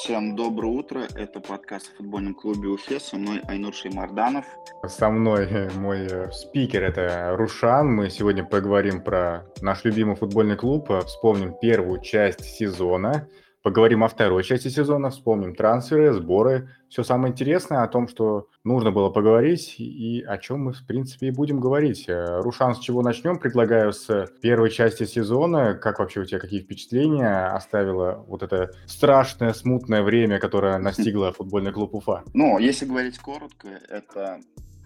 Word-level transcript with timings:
Всем 0.00 0.34
доброе 0.34 0.72
утро. 0.72 1.06
Это 1.14 1.40
подкаст 1.40 1.92
о 1.94 1.96
футбольном 1.98 2.34
клубе 2.34 2.68
Уфе. 2.68 2.98
Со 2.98 3.16
мной 3.16 3.40
Айнур 3.46 3.72
Шеймарданов. 3.72 4.44
Со 4.86 5.08
мной 5.08 5.46
э, 5.48 5.70
мой 5.70 6.06
э, 6.10 6.30
спикер 6.32 6.82
это 6.82 7.34
Рушан. 7.36 7.94
Мы 7.94 8.10
сегодня 8.10 8.44
поговорим 8.44 9.00
про 9.00 9.46
наш 9.62 9.84
любимый 9.84 10.16
футбольный 10.16 10.56
клуб. 10.56 10.90
Вспомним 11.06 11.54
первую 11.58 12.00
часть 12.00 12.44
сезона. 12.44 13.28
Поговорим 13.64 14.04
о 14.04 14.08
второй 14.08 14.44
части 14.44 14.68
сезона, 14.68 15.08
вспомним 15.08 15.54
трансферы, 15.54 16.12
сборы, 16.12 16.68
все 16.90 17.02
самое 17.02 17.32
интересное 17.32 17.82
о 17.82 17.88
том, 17.88 18.08
что 18.08 18.50
нужно 18.62 18.90
было 18.90 19.08
поговорить 19.08 19.76
и 19.78 20.22
о 20.22 20.36
чем 20.36 20.64
мы, 20.64 20.74
в 20.74 20.86
принципе, 20.86 21.28
и 21.28 21.30
будем 21.30 21.60
говорить. 21.60 22.04
Э, 22.06 22.42
Рушан, 22.42 22.74
с 22.74 22.78
чего 22.80 23.00
начнем? 23.00 23.38
Предлагаю 23.38 23.94
с 23.94 24.26
первой 24.42 24.68
части 24.68 25.04
сезона. 25.04 25.72
Как 25.72 25.98
вообще 25.98 26.20
у 26.20 26.24
тебя, 26.26 26.40
какие 26.40 26.60
впечатления 26.60 27.46
оставило 27.54 28.22
вот 28.28 28.42
это 28.42 28.70
страшное, 28.84 29.54
смутное 29.54 30.02
время, 30.02 30.38
которое 30.40 30.76
настигло 30.90 31.32
футбольный 31.32 31.72
клуб 31.72 31.94
Уфа? 31.94 32.22
Ну, 32.34 32.58
если 32.58 32.84
говорить 32.84 33.18
коротко, 33.18 33.68
это 33.88 34.40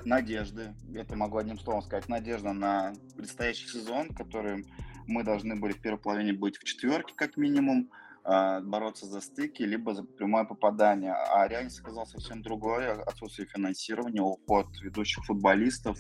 надежды. 0.04 0.72
Это 0.94 1.16
могу 1.16 1.38
одним 1.38 1.58
словом 1.58 1.82
сказать. 1.82 2.08
Надежда 2.08 2.52
на 2.52 2.92
предстоящий 3.16 3.66
сезон, 3.66 4.10
который 4.10 4.66
мы 5.08 5.24
должны 5.24 5.56
были 5.56 5.72
в 5.72 5.80
первой 5.80 5.98
половине 5.98 6.32
быть 6.32 6.58
в 6.58 6.62
четверке, 6.62 7.12
как 7.16 7.36
минимум. 7.36 7.90
А, 8.30 8.60
бороться 8.60 9.06
за 9.06 9.22
стыки, 9.22 9.62
либо 9.62 9.94
за 9.94 10.04
прямое 10.04 10.44
попадание. 10.44 11.14
А 11.14 11.48
реальность 11.48 11.80
оказалась 11.80 12.10
совсем 12.10 12.42
другой. 12.42 12.92
Отсутствие 13.02 13.48
финансирования, 13.48 14.20
уход 14.20 14.66
ведущих 14.82 15.24
футболистов, 15.24 15.98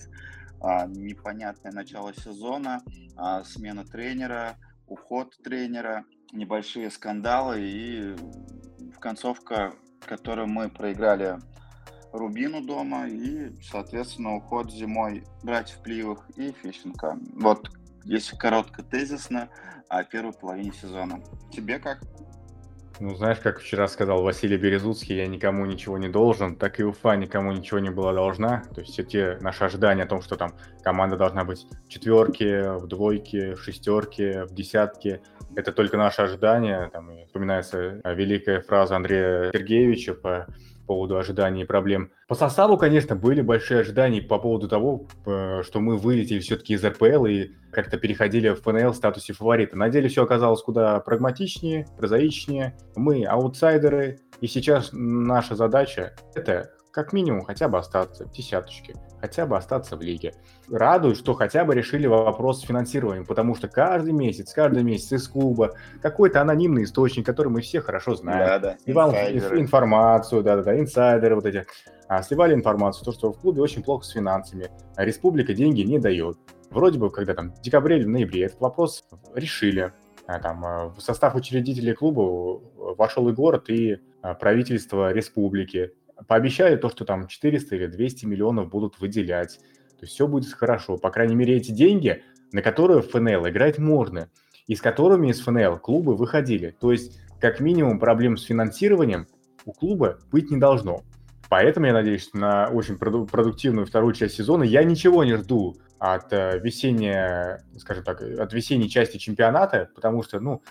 а, 0.60 0.86
непонятное 0.86 1.72
начало 1.72 2.12
сезона, 2.12 2.82
а, 3.16 3.44
смена 3.44 3.86
тренера, 3.86 4.58
уход 4.86 5.38
тренера, 5.42 6.04
небольшие 6.32 6.90
скандалы 6.90 7.60
и 7.62 8.14
концовка, 9.00 9.72
которую 10.04 10.48
мы 10.48 10.68
проиграли 10.68 11.38
Рубину 12.12 12.60
дома 12.62 13.08
и, 13.08 13.58
соответственно, 13.62 14.36
уход 14.36 14.70
зимой 14.70 15.24
братьев 15.42 15.78
Плиевых 15.82 16.28
и 16.36 16.52
Фищенко. 16.52 17.18
Вот, 17.36 17.70
если 18.04 18.36
коротко, 18.36 18.82
тезисно, 18.82 19.48
о 19.88 20.04
первой 20.04 20.32
половине 20.32 20.72
сезона. 20.72 21.20
Тебе 21.50 21.78
как? 21.78 22.00
Ну, 23.00 23.14
знаешь, 23.14 23.38
как 23.38 23.60
вчера 23.60 23.86
сказал 23.86 24.22
Василий 24.22 24.56
Березуцкий, 24.56 25.16
я 25.16 25.28
никому 25.28 25.64
ничего 25.66 25.98
не 25.98 26.08
должен, 26.08 26.56
так 26.56 26.80
и 26.80 26.84
Уфа 26.84 27.14
никому 27.14 27.52
ничего 27.52 27.78
не 27.78 27.90
была 27.90 28.12
должна. 28.12 28.64
То 28.74 28.80
есть 28.80 28.92
все 28.92 29.04
те 29.04 29.38
наши 29.40 29.62
ожидания 29.62 30.02
о 30.02 30.08
том, 30.08 30.20
что 30.20 30.36
там 30.36 30.54
команда 30.82 31.16
должна 31.16 31.44
быть 31.44 31.64
в 31.86 31.88
четверке, 31.88 32.72
в 32.72 32.88
двойке, 32.88 33.54
в 33.54 33.62
шестерке, 33.62 34.44
в 34.44 34.52
десятке, 34.52 35.22
это 35.54 35.72
только 35.72 35.96
наши 35.96 36.22
ожидания. 36.22 36.90
Там 36.92 37.24
вспоминается 37.26 38.00
великая 38.04 38.60
фраза 38.62 38.96
Андрея 38.96 39.52
Сергеевича 39.52 40.14
по 40.14 40.48
поводу 40.88 41.16
ожиданий 41.18 41.62
и 41.62 41.66
проблем. 41.66 42.10
По 42.26 42.34
составу, 42.34 42.76
конечно, 42.76 43.14
были 43.14 43.42
большие 43.42 43.80
ожидания 43.80 44.20
по 44.20 44.38
поводу 44.38 44.68
того, 44.68 45.06
э, 45.26 45.62
что 45.62 45.80
мы 45.80 45.96
вылетели 45.96 46.40
все-таки 46.40 46.74
из 46.74 46.84
РПЛ 46.84 47.26
и 47.26 47.50
как-то 47.70 47.98
переходили 47.98 48.48
в 48.48 48.62
ФНЛ 48.62 48.92
в 48.92 48.96
статусе 48.96 49.34
фаворита. 49.34 49.76
На 49.76 49.90
деле 49.90 50.08
все 50.08 50.24
оказалось 50.24 50.62
куда 50.62 50.98
прагматичнее, 51.00 51.86
прозаичнее. 51.96 52.76
Мы 52.96 53.24
аутсайдеры, 53.24 54.18
и 54.40 54.46
сейчас 54.46 54.90
наша 54.92 55.54
задача– 55.54 56.14
это 56.34 56.72
как 56.98 57.12
минимум 57.12 57.44
хотя 57.44 57.68
бы 57.68 57.78
остаться 57.78 58.26
в 58.26 58.32
десяточке, 58.32 58.96
хотя 59.20 59.46
бы 59.46 59.56
остаться 59.56 59.96
в 59.96 60.02
лиге. 60.02 60.34
Радует, 60.68 61.16
что 61.16 61.32
хотя 61.34 61.64
бы 61.64 61.72
решили 61.72 62.08
вопрос 62.08 62.60
с 62.60 62.66
финансированием, 62.66 63.24
потому 63.24 63.54
что 63.54 63.68
каждый 63.68 64.12
месяц, 64.12 64.52
каждый 64.52 64.82
месяц 64.82 65.12
из 65.12 65.28
клуба 65.28 65.74
какой-то 66.02 66.40
анонимный 66.40 66.82
источник, 66.82 67.24
который 67.24 67.52
мы 67.52 67.60
все 67.60 67.80
хорошо 67.80 68.16
знаем, 68.16 68.48
да, 68.48 68.58
да. 68.58 68.78
сливал 68.82 69.12
информацию, 69.12 70.42
да-да-да, 70.42 70.76
инсайдеры 70.76 71.36
вот 71.36 71.46
эти, 71.46 71.66
а, 72.08 72.20
сливали 72.24 72.52
информацию, 72.52 73.04
то, 73.04 73.12
что 73.12 73.32
в 73.32 73.38
клубе 73.38 73.62
очень 73.62 73.84
плохо 73.84 74.04
с 74.04 74.10
финансами, 74.10 74.68
а 74.96 75.04
республика 75.04 75.54
деньги 75.54 75.82
не 75.82 76.00
дает. 76.00 76.36
Вроде 76.70 76.98
бы, 76.98 77.10
когда 77.10 77.32
там 77.34 77.52
в 77.52 77.60
декабре 77.60 77.98
или 77.98 78.06
в 78.06 78.08
ноябре 78.08 78.46
этот 78.46 78.58
вопрос 78.58 79.04
решили, 79.36 79.92
а, 80.26 80.40
там, 80.40 80.64
а, 80.64 80.88
в 80.88 81.00
состав 81.00 81.36
учредителей 81.36 81.94
клуба 81.94 82.60
вошел 82.96 83.28
и 83.28 83.32
город, 83.32 83.70
и 83.70 83.98
правительство 84.40 85.12
республики 85.12 85.92
пообещали 86.26 86.76
то, 86.76 86.88
что 86.88 87.04
там 87.04 87.28
400 87.28 87.76
или 87.76 87.86
200 87.86 88.26
миллионов 88.26 88.68
будут 88.68 88.98
выделять. 89.00 89.58
То 89.98 90.02
есть 90.02 90.14
все 90.14 90.26
будет 90.26 90.52
хорошо. 90.52 90.96
По 90.96 91.10
крайней 91.10 91.34
мере, 91.34 91.56
эти 91.56 91.70
деньги, 91.70 92.22
на 92.52 92.62
которые 92.62 93.02
в 93.02 93.08
ФНЛ 93.08 93.48
играть 93.48 93.78
можно, 93.78 94.28
и 94.66 94.74
с 94.74 94.80
которыми 94.80 95.30
из 95.30 95.40
ФНЛ 95.40 95.78
клубы 95.78 96.14
выходили. 96.14 96.74
То 96.78 96.92
есть, 96.92 97.18
как 97.40 97.60
минимум, 97.60 97.98
проблем 97.98 98.36
с 98.36 98.44
финансированием 98.44 99.26
у 99.64 99.72
клуба 99.72 100.18
быть 100.30 100.50
не 100.50 100.58
должно. 100.58 101.02
Поэтому 101.48 101.86
я 101.86 101.94
надеюсь 101.94 102.32
на 102.34 102.68
очень 102.68 102.98
продуктивную 102.98 103.86
вторую 103.86 104.12
часть 104.12 104.34
сезона. 104.34 104.64
Я 104.64 104.84
ничего 104.84 105.24
не 105.24 105.36
жду 105.36 105.76
от 105.98 106.32
э, 106.32 106.58
весенней, 106.58 107.58
скажем 107.78 108.04
так, 108.04 108.20
от 108.20 108.52
весенней 108.52 108.88
части 108.88 109.16
чемпионата, 109.16 109.88
потому 109.94 110.22
что, 110.22 110.40
ну, 110.40 110.62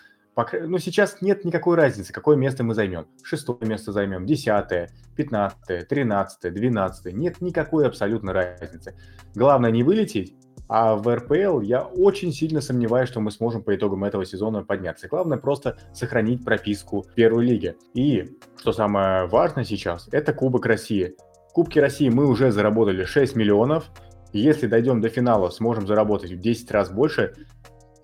ну, 0.53 0.77
сейчас 0.77 1.21
нет 1.21 1.45
никакой 1.45 1.77
разницы, 1.77 2.13
какое 2.13 2.37
место 2.37 2.63
мы 2.63 2.75
займем. 2.75 3.07
Шестое 3.23 3.65
место 3.67 3.91
займем, 3.91 4.25
десятое, 4.25 4.89
пятнадцатое, 5.15 5.83
тринадцатое, 5.83 6.51
двенадцатое. 6.51 7.13
Нет 7.13 7.41
никакой 7.41 7.87
абсолютно 7.87 8.33
разницы. 8.33 8.95
Главное 9.33 9.71
не 9.71 9.83
вылететь, 9.83 10.35
а 10.69 10.95
в 10.95 11.13
РПЛ 11.13 11.61
я 11.61 11.83
очень 11.83 12.33
сильно 12.33 12.61
сомневаюсь, 12.61 13.09
что 13.09 13.21
мы 13.21 13.31
сможем 13.31 13.63
по 13.63 13.75
итогам 13.75 14.03
этого 14.03 14.25
сезона 14.25 14.63
подняться. 14.63 15.07
Главное 15.07 15.37
просто 15.37 15.77
сохранить 15.93 16.43
прописку 16.43 17.03
в 17.03 17.13
первой 17.13 17.45
лиге. 17.45 17.77
И, 17.93 18.37
что 18.59 18.73
самое 18.73 19.27
важное 19.27 19.63
сейчас, 19.63 20.09
это 20.11 20.33
Кубок 20.33 20.65
России. 20.65 21.15
В 21.49 21.53
Кубке 21.53 21.79
России 21.79 22.09
мы 22.09 22.27
уже 22.27 22.51
заработали 22.51 23.05
6 23.05 23.35
миллионов. 23.35 23.85
Если 24.33 24.67
дойдем 24.67 25.01
до 25.01 25.09
финала, 25.09 25.49
сможем 25.49 25.87
заработать 25.87 26.31
в 26.31 26.39
10 26.39 26.69
раз 26.71 26.91
больше. 26.91 27.33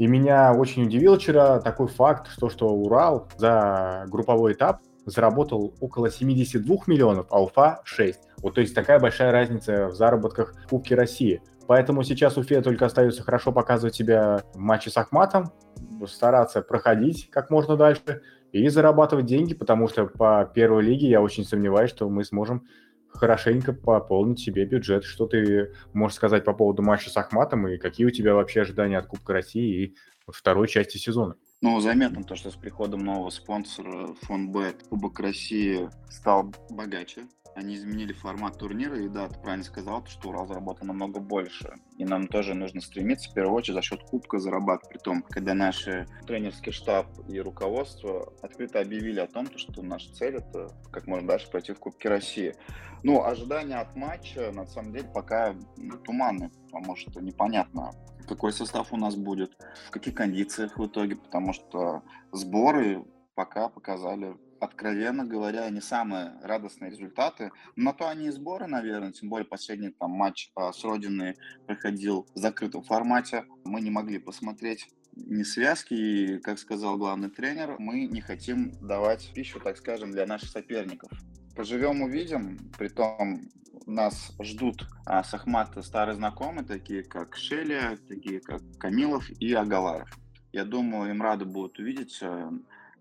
И 0.03 0.08
меня 0.08 0.52
очень 0.52 0.84
удивил 0.84 1.18
вчера 1.18 1.62
такой 1.62 1.88
факт, 1.88 2.28
что, 2.30 2.50
что 2.50 2.68
Урал 2.68 3.30
за 3.38 4.03
групповой 4.09 4.52
этап 4.52 4.81
заработал 5.06 5.75
около 5.80 6.12
72 6.12 6.75
миллионов, 6.88 7.28
а 7.30 7.41
Уфа 7.41 7.80
6. 7.86 8.19
Вот 8.40 8.56
то 8.56 8.59
есть 8.59 8.75
такая 8.75 9.00
большая 9.00 9.31
разница 9.31 9.88
в 9.88 9.94
заработках 9.94 10.56
в 10.66 10.68
Кубке 10.68 10.96
России. 10.96 11.41
Поэтому 11.69 12.03
сейчас 12.03 12.36
Уфе 12.36 12.62
только 12.62 12.86
остается 12.86 13.24
хорошо 13.24 13.53
показывать 13.53 13.96
себя 13.96 14.41
в 14.53 14.58
матче 14.58 14.90
с 14.90 14.97
Ахматом, 14.97 15.53
стараться 16.06 16.62
проходить 16.62 17.30
как 17.30 17.50
можно 17.50 17.78
дальше 17.78 18.24
и 18.52 18.68
зарабатывать 18.68 19.25
деньги, 19.25 19.53
потому 19.53 19.88
что 19.88 20.08
по 20.08 20.52
первой 20.53 20.84
лиге 20.84 21.08
я 21.08 21.22
очень 21.22 21.46
сомневаюсь, 21.46 21.91
что 21.91 22.09
мы 22.09 22.25
сможем 22.25 22.68
хорошенько 23.13 23.74
пополнить 23.74 24.40
себе 24.40 24.66
бюджет. 24.66 25.03
Что 25.03 25.28
ты 25.28 25.74
можешь 25.94 26.16
сказать 26.18 26.44
по 26.44 26.53
поводу 26.53 26.81
матча 26.81 27.09
с 27.09 27.18
Ахматом 27.18 27.68
и 27.68 27.78
какие 27.78 28.06
у 28.06 28.12
тебя 28.12 28.34
вообще 28.34 28.62
ожидания 28.62 28.97
от 28.97 29.07
Кубка 29.07 29.34
России 29.34 29.84
и 29.84 29.96
второй 30.28 30.68
части 30.68 30.97
сезона? 30.97 31.35
Ну, 31.62 31.79
заметно 31.79 32.23
то, 32.23 32.35
что 32.35 32.52
с 32.52 32.56
приходом 32.56 33.06
нового 33.06 33.29
спонсора 33.29 34.13
Фонбет 34.23 34.84
Кубок 34.90 35.19
России 35.19 35.90
стал 36.09 36.53
богаче. 36.69 37.22
Они 37.56 37.75
изменили 37.75 38.14
формат 38.14 38.58
турнира, 38.58 38.97
и 39.00 39.08
да, 39.08 39.28
ты 39.28 39.40
правильно 39.40 39.64
сказал, 39.64 40.06
что 40.06 40.30
Урал 40.30 40.47
заработал 40.47 40.88
намного 40.88 41.19
больше. 41.19 41.75
И 41.97 42.06
нам 42.06 42.28
тоже 42.28 42.56
нужно 42.56 42.81
стремиться, 42.81 43.30
в 43.30 43.34
первую 43.34 43.56
очередь, 43.56 43.75
за 43.75 43.81
счет 43.81 44.02
кубка 44.03 44.40
зарабатывать. 44.40 44.90
При 44.90 44.97
том, 44.97 45.22
когда 45.24 45.53
наш 45.53 45.86
тренерский 46.25 46.72
штаб 46.72 47.08
и 47.28 47.40
руководство 47.40 48.34
открыто 48.41 48.80
объявили 48.80 49.19
о 49.19 49.28
том, 49.28 49.47
что 49.56 49.81
наша 49.84 50.12
цель— 50.14 50.36
это 50.38 50.69
как 50.91 51.08
можно 51.08 51.28
дальше 51.28 51.50
пройти 51.50 51.74
в 51.74 51.80
Кубке 51.80 52.09
России. 52.09 52.56
Ну, 53.03 53.24
ожидания 53.24 53.75
от 53.75 53.96
матча, 53.96 54.52
на 54.52 54.66
самом 54.66 54.94
деле, 54.94 55.09
пока 55.14 55.56
туманны, 56.06 56.52
потому 56.72 56.96
что 56.96 57.22
непонятно, 57.22 57.91
какой 58.28 58.53
состав 58.53 58.94
у 58.94 58.97
нас 58.97 59.16
будет, 59.16 59.52
в 59.88 59.91
каких 59.91 60.16
кондициях 60.16 60.78
в 60.78 60.85
итоге, 60.88 61.17
потому 61.17 61.53
что 61.53 62.02
сборы 62.32 63.06
пока 63.35 63.67
показали, 63.67 64.38
откровенно 64.63 65.25
говоря, 65.25 65.69
не 65.69 65.81
самые 65.81 66.33
радостные 66.41 66.91
результаты. 66.91 67.51
На 67.75 67.93
то 67.93 68.07
они 68.07 68.27
и 68.27 68.31
сборы, 68.31 68.67
наверное, 68.67 69.11
тем 69.11 69.29
более 69.29 69.45
последний 69.45 69.89
там 69.89 70.11
матч 70.11 70.51
а, 70.55 70.71
с 70.71 70.83
Родиной 70.83 71.35
проходил 71.65 72.27
в 72.33 72.39
закрытом 72.39 72.83
формате. 72.83 73.45
Мы 73.65 73.81
не 73.81 73.91
могли 73.91 74.19
посмотреть 74.19 74.87
не 75.15 75.43
связки, 75.43 75.93
и, 75.93 76.39
как 76.39 76.57
сказал 76.59 76.97
главный 76.97 77.29
тренер, 77.29 77.75
мы 77.79 78.05
не 78.05 78.21
хотим 78.21 78.71
давать 78.81 79.31
пищу, 79.33 79.59
так 79.59 79.77
скажем, 79.77 80.11
для 80.11 80.25
наших 80.25 80.49
соперников. 80.49 81.11
Поживем, 81.55 82.01
увидим. 82.01 82.57
Притом 82.77 83.41
нас 83.85 84.35
ждут 84.41 84.87
а, 85.05 85.23
с 85.23 85.37
старые 85.83 86.15
знакомые, 86.15 86.65
такие 86.65 87.03
как 87.03 87.35
Шелия, 87.35 87.97
такие 88.07 88.39
как 88.39 88.61
Камилов 88.79 89.29
и 89.39 89.53
Агалаев. 89.53 90.09
Я 90.51 90.65
думаю, 90.65 91.09
им 91.09 91.21
рады 91.21 91.45
будут 91.45 91.79
увидеть 91.79 92.19
э, 92.21 92.51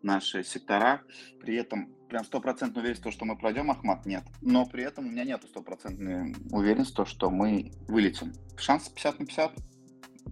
наши 0.03 0.45
сектора. 0.45 1.03
При 1.41 1.57
этом 1.57 1.89
прям 2.09 2.25
стопроцентной 2.25 2.83
уверенности, 2.83 3.11
что 3.11 3.25
мы 3.25 3.37
пройдем 3.37 3.71
Ахмат, 3.71 4.05
нет. 4.07 4.23
Но 4.41 4.67
при 4.67 4.85
этом 4.85 5.07
у 5.07 5.11
меня 5.11 5.25
нет 5.25 5.43
стопроцентной 5.49 6.35
уверенности, 6.51 7.05
что 7.07 7.31
мы 7.31 7.73
вылетим. 7.89 8.33
Шанс 8.57 8.89
50 8.89 9.21
на 9.21 9.27
50. 9.27 9.53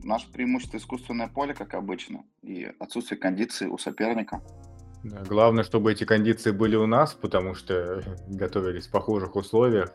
Наше 0.04 0.30
преимущество 0.30 0.76
искусственное 0.76 1.28
поле, 1.28 1.54
как 1.54 1.74
обычно, 1.74 2.24
и 2.42 2.70
отсутствие 2.78 3.18
кондиции 3.18 3.66
у 3.66 3.76
соперника. 3.76 4.42
Да, 5.02 5.22
главное, 5.22 5.64
чтобы 5.64 5.92
эти 5.92 6.04
кондиции 6.04 6.50
были 6.50 6.76
у 6.76 6.86
нас, 6.86 7.14
потому 7.14 7.54
что 7.54 8.02
готовились 8.28 8.86
в 8.86 8.90
похожих 8.90 9.34
условиях. 9.36 9.92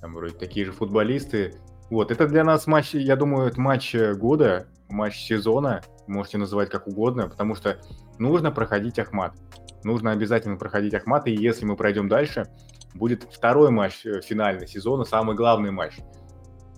Там 0.00 0.14
вроде 0.14 0.34
такие 0.34 0.66
же 0.66 0.72
футболисты. 0.72 1.54
Вот, 1.90 2.10
это 2.10 2.26
для 2.26 2.44
нас 2.44 2.66
матч, 2.66 2.94
я 2.94 3.16
думаю, 3.16 3.48
это 3.48 3.60
матч 3.60 3.94
года, 3.94 4.68
матч 4.88 5.16
сезона, 5.16 5.82
можете 6.06 6.38
называть 6.38 6.70
как 6.70 6.86
угодно, 6.86 7.28
потому 7.28 7.54
что 7.54 7.80
нужно 8.20 8.52
проходить 8.52 8.98
Ахмат. 8.98 9.34
Нужно 9.82 10.12
обязательно 10.12 10.56
проходить 10.56 10.94
Ахмат, 10.94 11.26
и 11.26 11.32
если 11.32 11.64
мы 11.64 11.74
пройдем 11.76 12.08
дальше, 12.08 12.46
будет 12.94 13.24
второй 13.24 13.70
матч 13.70 14.04
э, 14.04 14.20
финальный 14.20 14.68
сезона, 14.68 15.04
самый 15.04 15.34
главный 15.34 15.70
матч. 15.70 15.98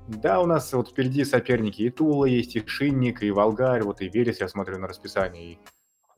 Да, 0.08 0.40
у 0.40 0.46
нас 0.46 0.72
вот 0.72 0.90
впереди 0.90 1.24
соперники 1.24 1.82
и 1.82 1.90
Тула 1.90 2.26
есть, 2.26 2.56
и 2.56 2.66
Шинник, 2.66 3.22
и 3.22 3.30
Волгарь, 3.30 3.82
вот 3.82 4.00
и 4.00 4.08
Верес, 4.08 4.40
я 4.40 4.48
смотрю 4.48 4.78
на 4.78 4.86
расписание, 4.88 5.52
и 5.52 5.58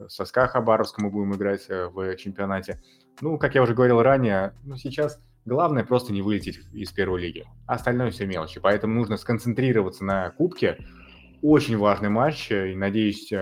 Соска 0.08 0.46
Хабаровска 0.46 1.02
мы 1.02 1.10
будем 1.10 1.34
играть 1.34 1.66
э, 1.68 1.88
в 1.88 2.16
чемпионате. 2.16 2.80
Ну, 3.20 3.38
как 3.38 3.54
я 3.54 3.62
уже 3.62 3.74
говорил 3.74 4.02
ранее, 4.02 4.54
ну, 4.62 4.76
сейчас 4.76 5.20
главное 5.44 5.84
просто 5.84 6.12
не 6.12 6.22
вылететь 6.22 6.60
из 6.72 6.90
первой 6.92 7.20
лиги. 7.20 7.46
Остальное 7.66 8.10
все 8.10 8.26
мелочи, 8.26 8.60
поэтому 8.60 8.94
нужно 8.94 9.16
сконцентрироваться 9.16 10.04
на 10.04 10.30
кубке. 10.30 10.78
Очень 11.42 11.78
важный 11.78 12.08
матч, 12.08 12.50
э, 12.50 12.72
и 12.72 12.76
надеюсь, 12.76 13.32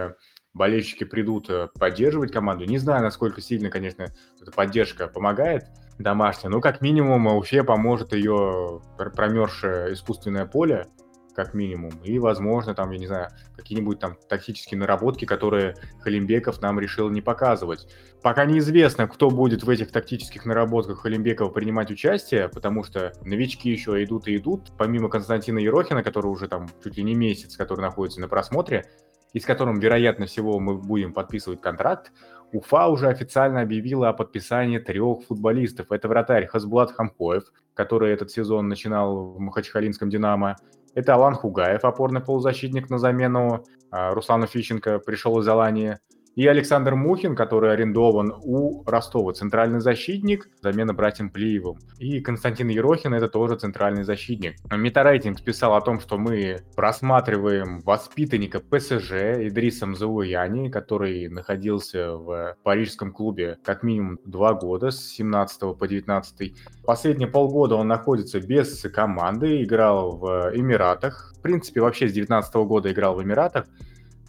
болельщики 0.54 1.04
придут 1.04 1.48
поддерживать 1.78 2.32
команду. 2.32 2.64
Не 2.64 2.78
знаю, 2.78 3.02
насколько 3.02 3.40
сильно, 3.40 3.70
конечно, 3.70 4.06
эта 4.40 4.50
поддержка 4.52 5.08
помогает, 5.08 5.64
домашняя. 5.98 6.50
Ну, 6.50 6.60
как 6.60 6.80
минимум, 6.80 7.26
Уфе 7.26 7.64
поможет 7.64 8.12
ее 8.12 8.80
промерзшее 8.96 9.92
искусственное 9.94 10.46
поле, 10.46 10.88
как 11.34 11.54
минимум. 11.54 11.92
И, 12.02 12.18
возможно, 12.18 12.74
там, 12.74 12.90
я 12.90 12.98
не 12.98 13.06
знаю, 13.06 13.30
какие-нибудь 13.56 13.98
там 13.98 14.16
тактические 14.28 14.78
наработки, 14.78 15.24
которые 15.24 15.76
Халимбеков 16.00 16.60
нам 16.60 16.78
решил 16.78 17.08
не 17.08 17.22
показывать. 17.22 17.88
Пока 18.22 18.44
неизвестно, 18.44 19.08
кто 19.08 19.30
будет 19.30 19.64
в 19.64 19.70
этих 19.70 19.90
тактических 19.90 20.44
наработках 20.44 21.00
Халимбекова 21.00 21.48
принимать 21.48 21.90
участие, 21.90 22.48
потому 22.48 22.84
что 22.84 23.12
новички 23.24 23.70
еще 23.70 24.02
идут 24.04 24.28
и 24.28 24.36
идут. 24.36 24.72
Помимо 24.76 25.08
Константина 25.08 25.58
Ерохина, 25.58 26.02
который 26.02 26.26
уже 26.26 26.48
там 26.48 26.68
чуть 26.84 26.96
ли 26.96 27.02
не 27.02 27.14
месяц, 27.14 27.56
который 27.56 27.80
находится 27.80 28.20
на 28.20 28.28
просмотре, 28.28 28.84
и 29.32 29.40
с 29.40 29.44
которым, 29.44 29.78
вероятно 29.78 30.26
всего, 30.26 30.58
мы 30.58 30.76
будем 30.76 31.12
подписывать 31.12 31.60
контракт, 31.60 32.12
Уфа 32.52 32.88
уже 32.88 33.08
официально 33.08 33.62
объявила 33.62 34.10
о 34.10 34.12
подписании 34.12 34.78
трех 34.78 35.22
футболистов. 35.22 35.90
Это 35.90 36.06
вратарь 36.08 36.46
Хасбулат 36.46 36.92
Хамкоев, 36.92 37.44
который 37.72 38.12
этот 38.12 38.30
сезон 38.30 38.68
начинал 38.68 39.32
в 39.32 39.40
Махачкалинском 39.40 40.10
«Динамо». 40.10 40.56
Это 40.94 41.14
Алан 41.14 41.34
Хугаев, 41.34 41.82
опорный 41.84 42.20
полузащитник 42.20 42.90
на 42.90 42.98
замену 42.98 43.64
а, 43.90 44.12
Руслану 44.12 44.46
Фищенко, 44.46 44.98
пришел 44.98 45.40
из 45.40 45.48
Алании. 45.48 45.98
И 46.34 46.46
Александр 46.46 46.94
Мухин, 46.94 47.36
который 47.36 47.72
арендован 47.74 48.32
у 48.42 48.82
Ростова, 48.86 49.34
центральный 49.34 49.80
защитник, 49.80 50.48
замена 50.62 50.94
братьям 50.94 51.28
Плиевым. 51.28 51.78
И 51.98 52.20
Константин 52.20 52.68
Ерохин, 52.68 53.12
это 53.12 53.28
тоже 53.28 53.56
центральный 53.56 54.02
защитник. 54.02 54.56
Метарейтинг 54.70 55.42
писал 55.42 55.74
о 55.74 55.82
том, 55.82 56.00
что 56.00 56.16
мы 56.16 56.62
просматриваем 56.74 57.80
воспитанника 57.80 58.60
ПСЖ 58.60 59.12
Идриса 59.46 59.86
Мзауяни, 59.86 60.70
который 60.70 61.28
находился 61.28 62.16
в 62.16 62.56
парижском 62.62 63.12
клубе 63.12 63.58
как 63.62 63.82
минимум 63.82 64.18
два 64.24 64.54
года, 64.54 64.90
с 64.90 65.04
17 65.10 65.76
по 65.78 65.86
19. 65.86 66.54
Последние 66.86 67.28
полгода 67.28 67.74
он 67.74 67.88
находится 67.88 68.40
без 68.40 68.80
команды, 68.84 69.62
играл 69.62 70.16
в 70.16 70.50
Эмиратах. 70.54 71.34
В 71.36 71.42
принципе, 71.42 71.82
вообще 71.82 72.08
с 72.08 72.12
19 72.12 72.54
года 72.54 72.90
играл 72.90 73.16
в 73.16 73.22
Эмиратах 73.22 73.66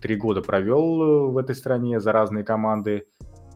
три 0.03 0.17
года 0.17 0.41
провел 0.41 1.01
э, 1.01 1.31
в 1.31 1.37
этой 1.37 1.55
стране 1.55 2.01
за 2.01 2.11
разные 2.11 2.43
команды, 2.43 3.07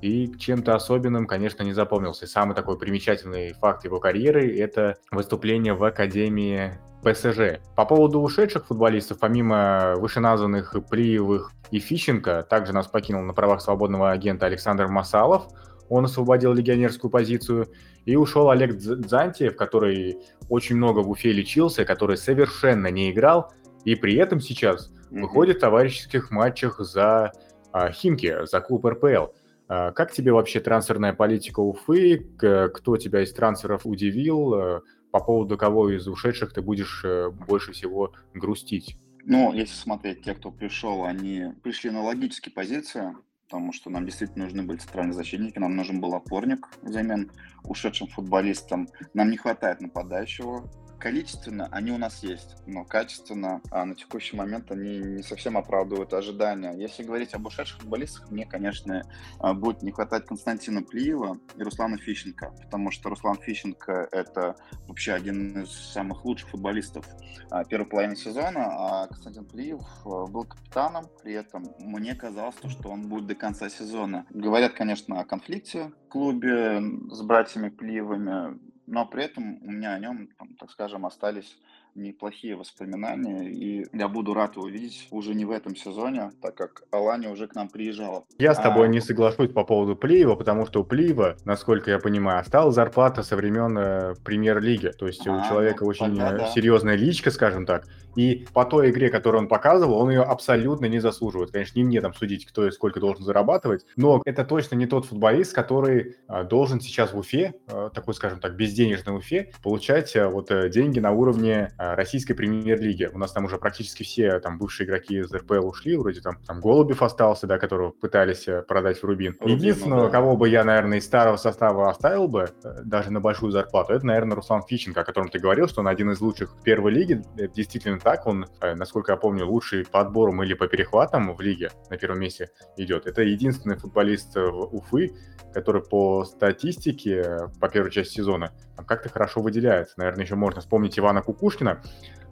и 0.02 0.32
чем-то 0.38 0.76
особенным, 0.76 1.28
конечно, 1.28 1.64
не 1.64 1.74
запомнился. 1.74 2.26
Самый 2.26 2.56
такой 2.56 2.78
примечательный 2.78 3.54
факт 3.54 3.84
его 3.84 4.00
карьеры– 4.00 4.56
это 4.58 4.96
выступление 5.12 5.74
в 5.74 5.84
Академии 5.84 6.80
ПСЖ. 7.04 7.60
По 7.76 7.86
поводу 7.86 8.22
ушедших 8.22 8.68
футболистов, 8.68 9.20
помимо 9.20 9.96
вышеназванных 9.98 10.76
Плиевых 10.90 11.52
и 11.72 11.80
Фищенко, 11.80 12.46
также 12.50 12.74
нас 12.74 12.88
покинул 12.88 13.24
на 13.24 13.34
правах 13.34 13.62
свободного 13.62 14.12
агента 14.12 14.46
Александр 14.46 14.88
Масалов. 14.88 15.48
Он 15.90 16.06
освободил 16.06 16.54
легионерскую 16.54 17.12
позицию. 17.12 17.68
И 18.06 18.16
ушел 18.16 18.50
Олег 18.52 18.78
Дзантиев, 18.78 19.58
который 19.58 20.20
очень 20.48 20.78
много 20.78 21.00
в 21.00 21.10
Уфе 21.10 21.34
лечился, 21.34 21.84
который 21.84 22.16
совершенно 22.16 22.88
не 22.88 23.12
играл. 23.12 23.52
И 23.84 23.96
при 23.96 24.16
этом 24.16 24.40
сейчас. 24.40 24.92
Выходит 25.10 25.58
в 25.58 25.62
товарищеских 25.62 26.32
матчах 26.32 26.80
за 26.80 27.32
а, 27.72 27.92
Химки, 27.92 28.46
за 28.46 28.62
клуб 28.62 28.86
РПЛ. 28.86 29.28
А, 29.68 29.92
как 29.92 30.12
тебе 30.12 30.32
вообще 30.32 30.60
трансферная 30.60 31.14
политика 31.14 31.60
Уфы? 31.60 32.18
Кто 32.38 32.98
тебя 32.98 33.24
из 33.24 33.34
трансферов 33.34 33.86
удивил? 33.86 34.54
А, 34.54 34.82
по 35.12 35.20
поводу 35.20 35.58
кого 35.58 35.90
из 35.90 36.08
ушедших 36.08 36.54
ты 36.54 36.62
будешь 36.62 37.04
э, 37.04 37.30
больше 37.30 37.72
всего 37.72 38.14
грустить? 38.34 38.98
Ну, 39.24 39.54
если 39.54 39.74
смотреть, 39.74 40.24
те, 40.24 40.34
кто 40.34 40.52
пришел, 40.52 41.06
они 41.06 41.54
пришли 41.64 41.90
на 41.90 42.04
логические 42.04 42.54
позиции, 42.54 43.16
потому 43.46 43.74
что 43.74 43.90
нам 43.90 44.06
действительно 44.06 44.46
нужны 44.46 44.64
были 44.64 44.78
центральные 44.78 45.14
защитники, 45.14 45.60
нам 45.60 45.76
нужен 45.76 46.02
был 46.02 46.14
опорник 46.14 46.68
взамен 46.82 47.32
ушедшим 47.64 48.08
футболистам. 48.08 48.88
Нам 49.14 49.30
не 49.32 49.38
хватает 49.38 49.82
нападающего, 49.82 50.70
количественно 51.00 51.68
они 51.72 51.92
у 51.92 51.98
нас 51.98 52.24
есть, 52.24 52.56
но 52.66 52.84
качественно 52.84 53.62
а 53.72 53.86
на 53.86 53.96
текущий 53.96 54.36
момент 54.36 54.72
они 54.72 55.00
не 55.00 55.24
совсем 55.24 55.58
оправдывают 55.58 56.14
ожидания. 56.14 56.74
Если 56.76 57.04
говорить 57.04 57.34
об 57.34 57.46
ушедших 57.46 57.80
футболистах, 57.80 58.30
мне, 58.32 58.46
конечно, 58.46 59.04
а, 59.40 59.54
будет 59.54 59.84
не 59.84 59.92
хватать 59.92 60.26
Константина 60.26 60.84
Плиева 60.84 61.40
и 61.56 61.64
Руслана 61.64 61.98
Фищенко, 61.98 62.54
потому 62.64 62.92
что 62.92 63.10
Руслан 63.10 63.38
Фищенко— 63.38 64.10
это 64.12 64.56
вообще 64.88 65.14
один 65.14 65.64
из 65.64 65.72
самых 65.72 66.26
лучших 66.26 66.50
футболистов 66.50 67.06
а, 67.50 67.64
первой 67.64 67.86
половины 67.86 68.16
сезона, 68.16 68.66
а 68.68 69.08
Константин 69.08 69.46
Плиев 69.46 69.82
а, 70.06 70.26
был 70.26 70.44
капитаном, 70.46 71.06
при 71.24 71.34
этом 71.34 71.66
мне 71.80 72.16
казалось, 72.16 72.56
что 72.70 72.90
он 72.90 73.08
будет 73.08 73.28
до 73.28 73.36
конца 73.36 73.70
сезона. 73.70 74.26
Говорят, 74.30 74.74
конечно, 74.74 75.20
о 75.20 75.26
конфликте 75.26 75.92
в 76.06 76.10
клубе 76.10 76.82
с 77.12 77.22
братьями 77.22 77.70
Плиевыми, 77.70 78.60
но 78.88 79.06
при 79.06 79.26
этом 79.26 79.62
у 79.64 79.72
меня 79.72 79.94
о 79.94 80.00
нем, 80.00 80.28
там, 80.38 80.56
так 80.56 80.72
скажем, 80.72 81.06
остались 81.06 81.58
неплохие 81.98 82.56
воспоминания, 82.56 83.50
и 83.50 83.86
я 83.94 84.08
буду 84.08 84.34
рад 84.34 84.56
его 84.56 84.68
видеть 84.68 85.08
уже 85.12 85.34
не 85.34 85.46
в 85.46 85.52
этом 85.52 85.76
сезоне, 85.76 86.32
так 86.42 86.56
как 86.56 86.84
Алания 86.92 87.30
уже 87.30 87.48
к 87.48 87.56
нам 87.56 87.70
приезжала. 87.70 88.26
Я 88.38 88.54
с 88.54 88.60
тобой 88.60 88.88
а... 88.88 88.90
не 88.90 89.02
соглашусь 89.02 89.52
по 89.52 89.64
поводу 89.64 89.96
Плиева, 89.96 90.36
потому 90.36 90.66
что 90.66 90.82
у 90.82 90.84
Плиева, 90.84 91.38
насколько 91.46 91.92
я 91.92 92.00
понимаю, 92.00 92.40
осталась 92.40 92.76
зарплата 92.76 93.24
со 93.24 93.36
времен 93.36 93.78
э, 93.78 94.14
премьер-лиги, 94.24 94.92
то 94.98 95.08
есть 95.08 95.26
а, 95.28 95.32
у 95.32 95.48
человека 95.48 95.84
ну, 95.84 95.90
очень 95.90 96.08
тогда, 96.08 96.36
э, 96.36 96.38
да. 96.38 96.48
серьезная 96.48 96.96
личка, 96.96 97.32
скажем 97.32 97.66
так, 97.66 97.88
и 98.16 98.46
по 98.54 98.66
той 98.66 98.92
игре, 98.92 99.10
которую 99.10 99.44
он 99.44 99.48
показывал, 99.48 99.98
он 99.98 100.10
ее 100.10 100.22
абсолютно 100.22 100.86
не 100.86 101.00
заслуживает. 101.00 101.52
Конечно, 101.52 101.78
не 101.78 101.86
мне 101.86 102.02
там 102.02 102.14
судить, 102.14 102.46
кто 102.46 102.68
и 102.68 102.72
сколько 102.72 103.00
должен 103.00 103.24
зарабатывать, 103.24 103.86
но 103.96 104.22
это 104.26 104.46
точно 104.46 104.76
не 104.76 104.86
тот 104.86 105.06
футболист, 105.06 105.54
который 105.54 106.16
а, 106.28 106.44
должен 106.44 106.80
сейчас 106.82 107.14
в 107.14 107.18
Уфе, 107.18 107.56
такой, 107.94 108.14
скажем 108.14 108.40
так, 108.40 108.56
безденежной 108.56 109.18
Уфе, 109.18 109.52
получать 109.64 110.16
вот 110.16 110.52
деньги 110.70 111.00
на 111.00 111.12
уровне 111.12 111.72
российской 111.96 112.34
премьер-лиги. 112.34 113.10
У 113.14 113.18
нас 113.18 113.32
там 113.32 113.46
уже 113.46 113.58
практически 113.58 114.04
все 114.04 114.40
там 114.40 114.58
бывшие 114.58 114.88
игроки 114.88 115.20
из 115.20 115.32
РПЛ 115.32 115.68
ушли, 115.68 115.98
вроде 115.98 116.22
там, 116.22 116.38
там 116.46 116.60
Голубев 116.60 117.02
остался, 117.02 117.48
да, 117.48 117.58
которого 117.58 117.92
пытались 117.92 118.48
э, 118.48 118.62
продать 118.62 119.00
в 119.00 119.04
Рубин. 119.04 119.36
Рубин 119.40 119.58
Единственного, 119.58 120.02
ну, 120.02 120.06
да. 120.08 120.12
кого 120.12 120.38
бы 120.38 120.50
я, 120.50 120.64
наверное, 120.64 120.98
из 120.98 121.06
старого 121.06 121.38
состава 121.38 121.90
оставил 121.90 122.28
бы, 122.28 122.50
э, 122.64 122.82
даже 122.84 123.12
на 123.12 123.20
большую 123.20 123.52
зарплату, 123.52 123.94
это, 123.94 124.06
наверное, 124.06 124.36
Руслан 124.36 124.64
Фиченко, 124.64 125.02
о 125.02 125.04
котором 125.04 125.30
ты 125.30 125.40
говорил, 125.40 125.68
что 125.68 125.82
он 125.82 125.88
один 125.88 126.12
из 126.12 126.22
лучших 126.22 126.56
в 126.56 126.64
первой 126.64 126.92
лиге. 126.92 127.24
Это 127.38 127.54
действительно 127.54 128.00
так, 128.00 128.26
он, 128.28 128.46
э, 128.62 128.76
насколько 128.76 129.12
я 129.12 129.18
помню, 129.18 129.46
лучший 129.46 129.86
по 129.86 130.00
отборам 130.00 130.44
или 130.44 130.54
по 130.54 130.68
перехватам 130.68 131.36
в 131.36 131.42
лиге 131.42 131.72
на 131.90 131.98
первом 131.98 132.20
месте 132.20 132.50
идет. 132.78 133.08
Это 133.08 133.22
единственный 133.22 133.78
футболист 133.78 134.36
Уфы, 134.38 135.14
который 135.54 135.82
по 135.82 136.26
статистике 136.26 137.50
по 137.60 137.70
первой 137.70 137.92
части 137.92 138.16
сезона 138.16 138.52
как-то 138.86 139.10
хорошо 139.10 139.42
выделяется. 139.42 139.96
Наверное, 139.98 140.26
еще 140.26 140.36
можно 140.36 140.62
вспомнить 140.62 140.98
Ивана 140.98 141.22
Кукушкина, 141.22 141.82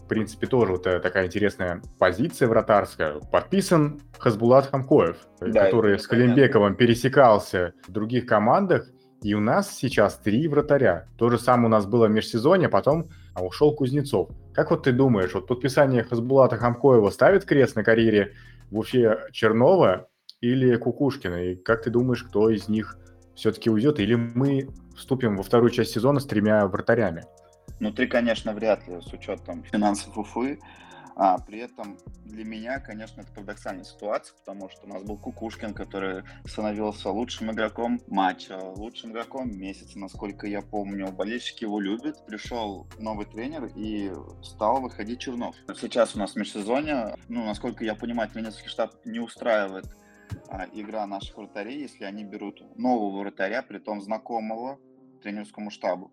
в 0.05 0.07
принципе, 0.07 0.45
тоже 0.45 0.73
вот 0.73 0.85
э, 0.85 0.99
такая 0.99 1.25
интересная 1.25 1.81
позиция 1.97 2.47
вратарская. 2.47 3.15
Подписан 3.31 4.01
Хасбулат 4.19 4.67
Хамкоев, 4.67 5.17
да, 5.41 5.65
который 5.65 5.97
с 5.97 6.05
Калимбековым 6.05 6.75
пересекался 6.75 7.73
в 7.87 7.91
других 7.91 8.27
командах, 8.27 8.87
и 9.23 9.33
у 9.33 9.39
нас 9.39 9.75
сейчас 9.75 10.19
три 10.19 10.47
вратаря. 10.47 11.07
То 11.17 11.31
же 11.31 11.39
самое 11.39 11.65
у 11.65 11.69
нас 11.71 11.87
было 11.87 12.05
в 12.05 12.11
межсезонье, 12.11 12.69
потом 12.69 13.05
а 13.33 13.43
ушел 13.43 13.73
Кузнецов. 13.75 14.29
Как 14.53 14.69
вот 14.69 14.83
ты 14.83 14.91
думаешь, 14.91 15.33
вот 15.33 15.47
подписание 15.47 16.03
Хасбулата 16.03 16.57
Хамкоева 16.57 17.09
ставит 17.09 17.43
крест 17.43 17.75
на 17.75 17.83
карьере 17.83 18.33
в 18.69 18.77
Уфе 18.77 19.17
Чернова 19.31 20.07
или 20.39 20.75
Кукушкина? 20.75 21.45
И 21.45 21.55
как 21.55 21.81
ты 21.81 21.89
думаешь, 21.89 22.23
кто 22.23 22.51
из 22.51 22.69
них 22.69 22.99
все-таки 23.35 23.69
уйдет? 23.69 23.99
Или 23.99 24.15
мы 24.15 24.69
вступим 24.95 25.37
во 25.37 25.43
вторую 25.43 25.69
часть 25.69 25.91
сезона 25.91 26.19
с 26.19 26.25
тремя 26.25 26.65
вратарями? 26.67 27.25
Внутри, 27.79 28.07
конечно, 28.07 28.53
вряд 28.53 28.87
ли, 28.87 29.01
с 29.01 29.11
учетом 29.13 29.63
финансов 29.63 30.17
Уфы. 30.17 30.59
А 31.17 31.37
при 31.37 31.59
этом 31.59 31.97
для 32.25 32.43
меня, 32.43 32.79
конечно, 32.79 33.21
это 33.21 33.31
парадоксальная 33.31 33.85
ситуация, 33.85 34.35
потому 34.37 34.69
что 34.69 34.85
у 34.85 34.89
нас 34.89 35.03
был 35.03 35.17
Кукушкин, 35.17 35.73
который 35.73 36.23
становился 36.45 37.09
лучшим 37.09 37.51
игроком 37.51 38.01
матча, 38.07 38.57
лучшим 38.57 39.11
игроком 39.13 39.57
месяца, 39.57 39.97
насколько 39.97 40.45
я 40.45 40.61
помню. 40.61 41.13
Болельщики 41.13 41.63
его 41.63 41.79
любят. 41.79 42.25
Пришел 42.25 42.85
новый 42.99 43.25
тренер 43.25 43.71
и 43.77 44.11
стал 44.43 44.81
выходить 44.81 45.19
Чернов. 45.19 45.55
Сейчас 45.79 46.15
у 46.15 46.19
нас 46.19 46.33
в 46.33 46.35
межсезонье, 46.35 47.15
ну, 47.29 47.45
насколько 47.45 47.85
я 47.85 47.95
понимаю, 47.95 48.29
тренерский 48.29 48.67
штаб 48.67 48.93
не 49.05 49.21
устраивает 49.21 49.85
игра 50.73 51.05
наших 51.05 51.37
вратарей, 51.37 51.81
если 51.81 52.03
они 52.03 52.23
берут 52.23 52.61
нового 52.77 53.21
вратаря, 53.21 53.61
при 53.61 53.79
том 53.79 54.01
знакомого 54.01 54.79
тренерскому 55.21 55.71
штабу. 55.71 56.11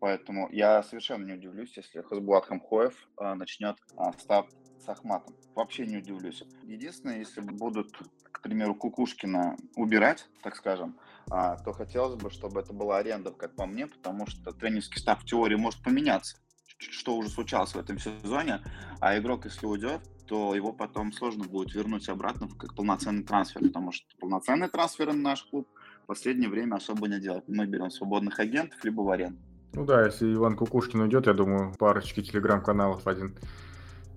Поэтому 0.00 0.48
я 0.50 0.82
совершенно 0.82 1.24
не 1.24 1.32
удивлюсь, 1.32 1.76
если 1.76 2.02
Хасбулат 2.02 2.44
Хамхоев 2.44 2.94
а, 3.16 3.34
начнет 3.34 3.76
а, 3.96 4.12
старт 4.12 4.50
с 4.78 4.88
Ахматом. 4.88 5.34
Вообще 5.54 5.86
не 5.86 5.96
удивлюсь. 5.96 6.44
Единственное, 6.62 7.18
если 7.18 7.40
будут, 7.40 7.96
к 8.22 8.42
примеру, 8.42 8.74
Кукушкина 8.74 9.56
убирать, 9.76 10.28
так 10.42 10.56
скажем, 10.56 10.98
а, 11.30 11.56
то 11.56 11.72
хотелось 11.72 12.16
бы, 12.16 12.30
чтобы 12.30 12.60
это 12.60 12.74
была 12.74 12.98
аренда, 12.98 13.30
как 13.30 13.56
по 13.56 13.64
мне, 13.64 13.86
потому 13.86 14.26
что 14.26 14.52
тренерский 14.52 15.00
став 15.00 15.22
в 15.22 15.24
теории 15.24 15.56
может 15.56 15.82
поменяться, 15.82 16.36
что 16.76 17.16
уже 17.16 17.30
случалось 17.30 17.74
в 17.74 17.78
этом 17.78 17.98
сезоне, 17.98 18.60
а 19.00 19.16
игрок, 19.18 19.46
если 19.46 19.64
уйдет, 19.64 20.02
то 20.26 20.54
его 20.54 20.72
потом 20.72 21.12
сложно 21.12 21.44
будет 21.44 21.74
вернуть 21.74 22.08
обратно 22.08 22.48
как 22.58 22.74
полноценный 22.74 23.24
трансфер, 23.24 23.62
потому 23.62 23.92
что 23.92 24.06
полноценные 24.18 24.68
трансферы 24.68 25.12
на 25.12 25.30
наш 25.30 25.44
клуб 25.44 25.68
в 26.04 26.06
последнее 26.06 26.48
время 26.48 26.76
особо 26.76 27.08
не 27.08 27.20
делают. 27.20 27.48
Мы 27.48 27.66
берем 27.66 27.90
свободных 27.90 28.38
агентов 28.40 28.82
либо 28.84 29.02
в 29.02 29.10
аренду. 29.10 29.38
Ну 29.74 29.84
да, 29.84 30.04
если 30.04 30.32
Иван 30.32 30.56
Кукушкин 30.56 31.00
уйдет, 31.00 31.26
я 31.26 31.34
думаю, 31.34 31.74
парочки 31.78 32.22
телеграм-каналов 32.22 33.06
один 33.06 33.36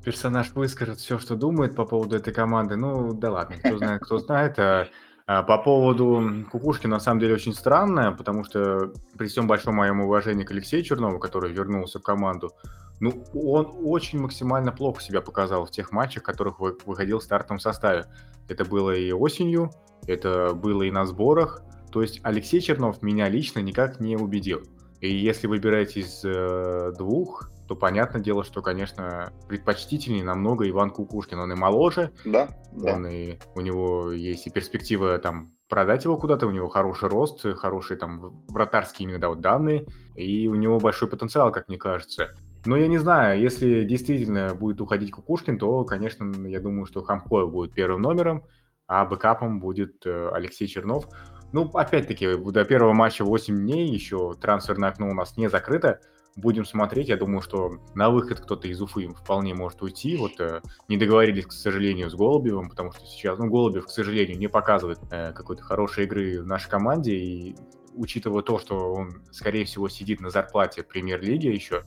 персонаж 0.04 0.54
выскажет 0.54 1.00
все, 1.00 1.20
что 1.20 1.36
думает 1.36 1.76
по 1.76 1.86
поводу 1.86 2.16
этой 2.16 2.34
команды. 2.34 2.78
Ну, 2.78 3.14
да 3.14 3.32
ладно, 3.32 3.58
кто 3.58 3.78
знает, 3.78 4.02
кто 4.02 4.20
знает. 4.20 4.58
А, 4.60 4.88
а 5.26 5.44
по 5.44 5.58
поводу 5.58 6.46
Кукушкина, 6.50 6.96
на 6.96 7.00
самом 7.02 7.20
деле, 7.20 7.34
очень 7.34 7.54
странно, 7.54 8.14
потому 8.14 8.46
что 8.46 8.94
при 9.18 9.28
всем 9.28 9.48
большом 9.48 9.76
моем 9.76 10.00
уважении 10.00 10.46
к 10.46 10.52
Алексею 10.52 10.84
Чернову, 10.84 11.20
который 11.20 11.52
вернулся 11.52 12.00
в 12.00 12.04
команду, 12.04 12.54
ну, 13.00 13.24
он 13.34 13.74
очень 13.84 14.20
максимально 14.20 14.72
плохо 14.72 15.01
себя 15.01 15.22
показал 15.22 15.66
в 15.66 15.72
тех 15.72 15.92
матчах, 15.92 16.24
в 16.24 16.25
которых 16.25 16.60
выходил 16.60 17.20
в 17.20 17.24
стартовом 17.24 17.60
составе. 17.60 18.06
Это 18.48 18.66
было 18.66 18.92
и 18.96 19.12
осенью, 19.12 19.72
это 20.08 20.54
было 20.54 20.84
и 20.84 20.92
на 20.92 21.06
сборах. 21.06 21.62
То 21.92 22.01
есть 22.01 22.20
Алексей 22.24 22.60
Чернов 22.60 23.01
меня 23.01 23.30
лично 23.30 23.60
никак 23.60 24.00
не 24.00 24.18
убедил. 24.18 24.63
И 25.00 25.13
если 25.13 25.48
выбирать 25.48 25.96
из 25.96 26.22
э, 26.25 26.92
двух, 26.98 27.51
то 27.68 27.75
понятное 27.75 28.22
дело, 28.22 28.44
что, 28.44 28.62
конечно, 28.62 29.32
предпочтительнее 29.48 30.24
намного 30.24 30.68
Иван 30.68 30.89
Кукушкин. 30.89 31.39
Он 31.39 31.51
и 31.51 31.56
моложе, 31.56 32.12
да, 32.25 32.50
он 32.74 33.04
да. 33.04 33.12
и 33.12 33.38
у 33.54 33.62
него 33.62 34.12
есть 34.12 34.48
и 34.48 34.50
перспектива 34.50 35.18
там 35.20 35.54
продать 35.70 36.06
его 36.06 36.18
куда-то, 36.18 36.48
у 36.48 36.51
него 36.51 36.70
хороший 36.70 37.10
рост, 37.10 37.46
хорошие 37.58 37.98
там 37.98 38.44
вратарские 38.48 39.06
именно 39.06 39.20
да, 39.20 39.30
вот 39.30 39.42
данные, 39.42 39.86
и 40.16 40.48
у 40.48 40.56
него 40.56 40.80
большой 40.80 41.10
потенциал, 41.10 41.51
как 41.51 41.68
мне 41.68 41.77
кажется. 41.77 42.34
Но 42.68 42.76
я 42.76 42.88
не 42.88 42.98
знаю, 42.98 43.40
если 43.40 43.86
действительно 43.86 44.54
будет 44.54 44.82
уходить 44.82 45.12
Кукушкин, 45.12 45.58
то, 45.58 45.86
конечно, 45.86 46.32
я 46.48 46.60
думаю, 46.60 46.86
что 46.86 47.02
Хамкоев 47.02 47.50
будет 47.50 47.74
первым 47.74 48.02
номером, 48.02 48.44
а 48.88 49.06
бэкапом 49.06 49.62
будет 49.62 50.06
э, 50.06 50.30
Алексей 50.34 50.68
Чернов. 50.68 51.08
Ну, 51.54 51.70
опять-таки, 51.74 52.36
до 52.36 52.66
первого 52.66 52.92
матча 52.92 53.24
8 53.24 53.56
дней, 53.56 53.88
еще 53.88 54.36
трансферное 54.42 54.90
окно 54.90 55.10
у 55.10 55.14
нас 55.14 55.38
не 55.38 55.50
закрыто. 55.50 56.02
Будем 56.36 56.66
смотреть. 56.66 57.08
Я 57.08 57.16
думаю, 57.16 57.42
что 57.42 57.80
на 57.96 58.10
выход 58.10 58.42
кто-то 58.42 58.68
из 58.68 58.82
Уфы 58.82 59.08
вполне 59.14 59.54
может 59.54 59.82
уйти. 59.82 60.18
Вот 60.18 60.38
э, 60.42 60.62
не 60.90 60.98
договорились, 60.98 61.46
к 61.46 61.54
сожалению, 61.54 62.10
с 62.10 62.16
Голубевым, 62.16 62.70
потому 62.70 62.92
что 62.92 63.06
сейчас, 63.06 63.40
ну, 63.40 63.48
Голубев, 63.48 63.86
к 63.86 63.90
сожалению, 63.90 64.38
не 64.38 64.50
показывает 64.50 65.00
э, 65.10 65.32
какой-то 65.32 65.64
хорошей 65.64 66.04
игры 66.04 66.42
в 66.42 66.46
нашей 66.46 66.70
команде. 66.70 67.16
И 67.16 67.56
учитывая 67.94 68.44
то, 68.44 68.60
что 68.60 68.94
он, 68.94 69.24
скорее 69.32 69.64
всего, 69.64 69.88
сидит 69.88 70.20
на 70.20 70.30
зарплате 70.30 70.84
премьер-лиги 70.84 71.48
еще, 71.48 71.86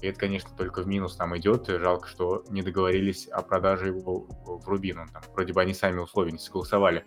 и 0.00 0.06
это, 0.06 0.20
конечно, 0.20 0.50
только 0.56 0.82
в 0.82 0.86
минус 0.86 1.16
там 1.16 1.36
идет. 1.36 1.66
Жалко, 1.68 2.08
что 2.08 2.44
не 2.50 2.62
договорились 2.62 3.26
о 3.28 3.42
продаже 3.42 3.88
его 3.88 4.26
в 4.44 4.68
Рубин. 4.68 4.98
Он 5.00 5.08
там, 5.08 5.22
вроде 5.34 5.52
бы 5.52 5.60
они 5.60 5.74
сами 5.74 5.98
условия 5.98 6.32
не 6.32 6.38
согласовали. 6.38 7.04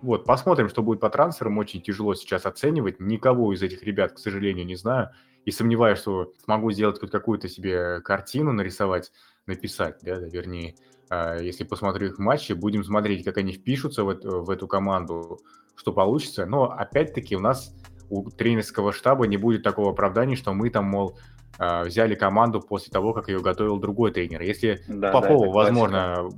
Вот, 0.00 0.24
посмотрим, 0.24 0.68
что 0.68 0.82
будет 0.82 1.00
по 1.00 1.10
трансферам. 1.10 1.58
Очень 1.58 1.82
тяжело 1.82 2.14
сейчас 2.14 2.46
оценивать. 2.46 3.00
Никого 3.00 3.52
из 3.52 3.62
этих 3.62 3.82
ребят, 3.82 4.12
к 4.12 4.18
сожалению, 4.18 4.66
не 4.66 4.76
знаю. 4.76 5.10
И 5.44 5.50
сомневаюсь, 5.50 5.98
что 5.98 6.32
смогу 6.42 6.72
сделать 6.72 6.98
хоть 6.98 7.10
какую-то 7.10 7.48
себе 7.48 8.00
картину 8.00 8.52
нарисовать, 8.52 9.12
написать, 9.46 9.98
да, 10.02 10.18
да 10.18 10.26
вернее. 10.26 10.74
А, 11.10 11.36
если 11.36 11.64
посмотрю 11.64 12.08
их 12.08 12.18
матчи, 12.18 12.52
будем 12.54 12.82
смотреть, 12.84 13.24
как 13.24 13.36
они 13.36 13.52
впишутся 13.52 14.04
в 14.04 14.08
эту, 14.08 14.42
в 14.42 14.50
эту 14.50 14.66
команду, 14.66 15.40
что 15.74 15.92
получится. 15.92 16.46
Но 16.46 16.70
опять-таки 16.70 17.36
у 17.36 17.40
нас 17.40 17.74
у 18.08 18.30
тренерского 18.30 18.92
штаба 18.92 19.26
не 19.26 19.36
будет 19.36 19.62
такого 19.62 19.90
оправдания, 19.90 20.36
что 20.36 20.52
мы 20.52 20.70
там, 20.70 20.86
мол, 20.86 21.18
а, 21.58 21.84
взяли 21.84 22.14
команду 22.14 22.60
после 22.60 22.90
того, 22.90 23.12
как 23.12 23.28
ее 23.28 23.40
готовил 23.40 23.78
другой 23.78 24.12
тренер. 24.12 24.42
Если 24.42 24.82
да, 24.88 25.12
Попова, 25.12 25.46
да, 25.46 25.52
возможно, 25.52 26.28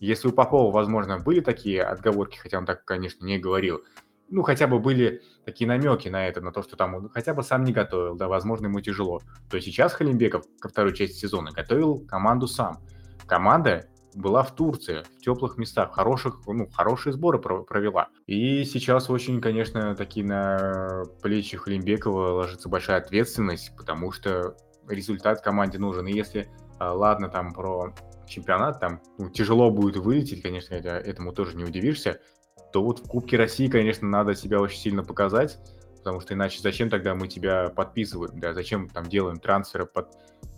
если 0.00 0.28
у 0.28 0.32
Попова, 0.32 0.72
возможно, 0.72 1.18
были 1.18 1.40
такие 1.40 1.82
отговорки, 1.82 2.38
хотя 2.38 2.58
он 2.58 2.66
так, 2.66 2.84
конечно, 2.84 3.24
не 3.24 3.38
говорил, 3.38 3.82
ну, 4.28 4.42
хотя 4.42 4.66
бы 4.66 4.78
были 4.78 5.22
такие 5.44 5.68
намеки 5.68 6.08
на 6.08 6.26
это, 6.26 6.40
на 6.40 6.50
то, 6.50 6.62
что 6.62 6.76
там 6.76 6.94
он 6.94 7.08
хотя 7.10 7.34
бы 7.34 7.42
сам 7.42 7.64
не 7.64 7.72
готовил, 7.72 8.16
да, 8.16 8.28
возможно, 8.28 8.66
ему 8.66 8.80
тяжело, 8.80 9.20
то 9.50 9.60
сейчас 9.60 9.92
Халимбеков 9.92 10.44
ко 10.60 10.68
второй 10.68 10.94
части 10.94 11.14
сезона 11.14 11.52
готовил 11.52 12.04
команду 12.06 12.46
сам. 12.46 12.78
Команда 13.26 13.86
была 14.14 14.42
в 14.42 14.54
Турции, 14.54 15.02
в 15.18 15.22
теплых 15.22 15.58
местах, 15.58 15.94
хороших, 15.94 16.40
ну, 16.46 16.68
хорошие 16.68 17.12
сборы 17.12 17.38
провела. 17.38 18.08
И 18.26 18.64
сейчас 18.64 19.10
очень, 19.10 19.40
конечно, 19.40 19.94
такие 19.94 20.24
на 20.24 21.04
плечи 21.22 21.56
Халимбекова 21.56 22.30
ложится 22.34 22.68
большая 22.68 22.98
ответственность, 22.98 23.72
потому 23.76 24.12
что 24.12 24.56
результат 24.88 25.40
команде 25.40 25.78
нужен. 25.78 26.06
И 26.06 26.12
если, 26.12 26.48
а, 26.78 26.92
ладно, 26.92 27.28
там 27.28 27.52
про 27.52 27.94
чемпионат, 28.26 28.80
там 28.80 29.00
ну, 29.18 29.30
тяжело 29.30 29.70
будет 29.70 29.96
вылететь, 29.96 30.42
конечно, 30.42 30.74
это, 30.74 30.90
этому 30.90 31.32
тоже 31.32 31.56
не 31.56 31.64
удивишься, 31.64 32.20
то 32.72 32.82
вот 32.82 33.00
в 33.00 33.08
Кубке 33.08 33.36
России, 33.36 33.68
конечно, 33.68 34.08
надо 34.08 34.34
себя 34.34 34.60
очень 34.60 34.78
сильно 34.78 35.04
показать, 35.04 35.58
потому 35.98 36.20
что 36.20 36.34
иначе 36.34 36.60
зачем 36.60 36.90
тогда 36.90 37.14
мы 37.14 37.28
тебя 37.28 37.68
подписываем, 37.68 38.38
да, 38.40 38.52
зачем 38.52 38.88
там 38.88 39.06
делаем 39.06 39.38
трансферы 39.38 39.86
под, 39.86 40.08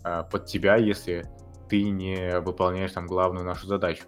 а, 0.02 0.22
под 0.22 0.46
тебя, 0.46 0.76
если 0.76 1.26
ты 1.68 1.90
не 1.90 2.40
выполняешь 2.40 2.92
там 2.92 3.06
главную 3.06 3.44
нашу 3.44 3.66
задачу. 3.66 4.04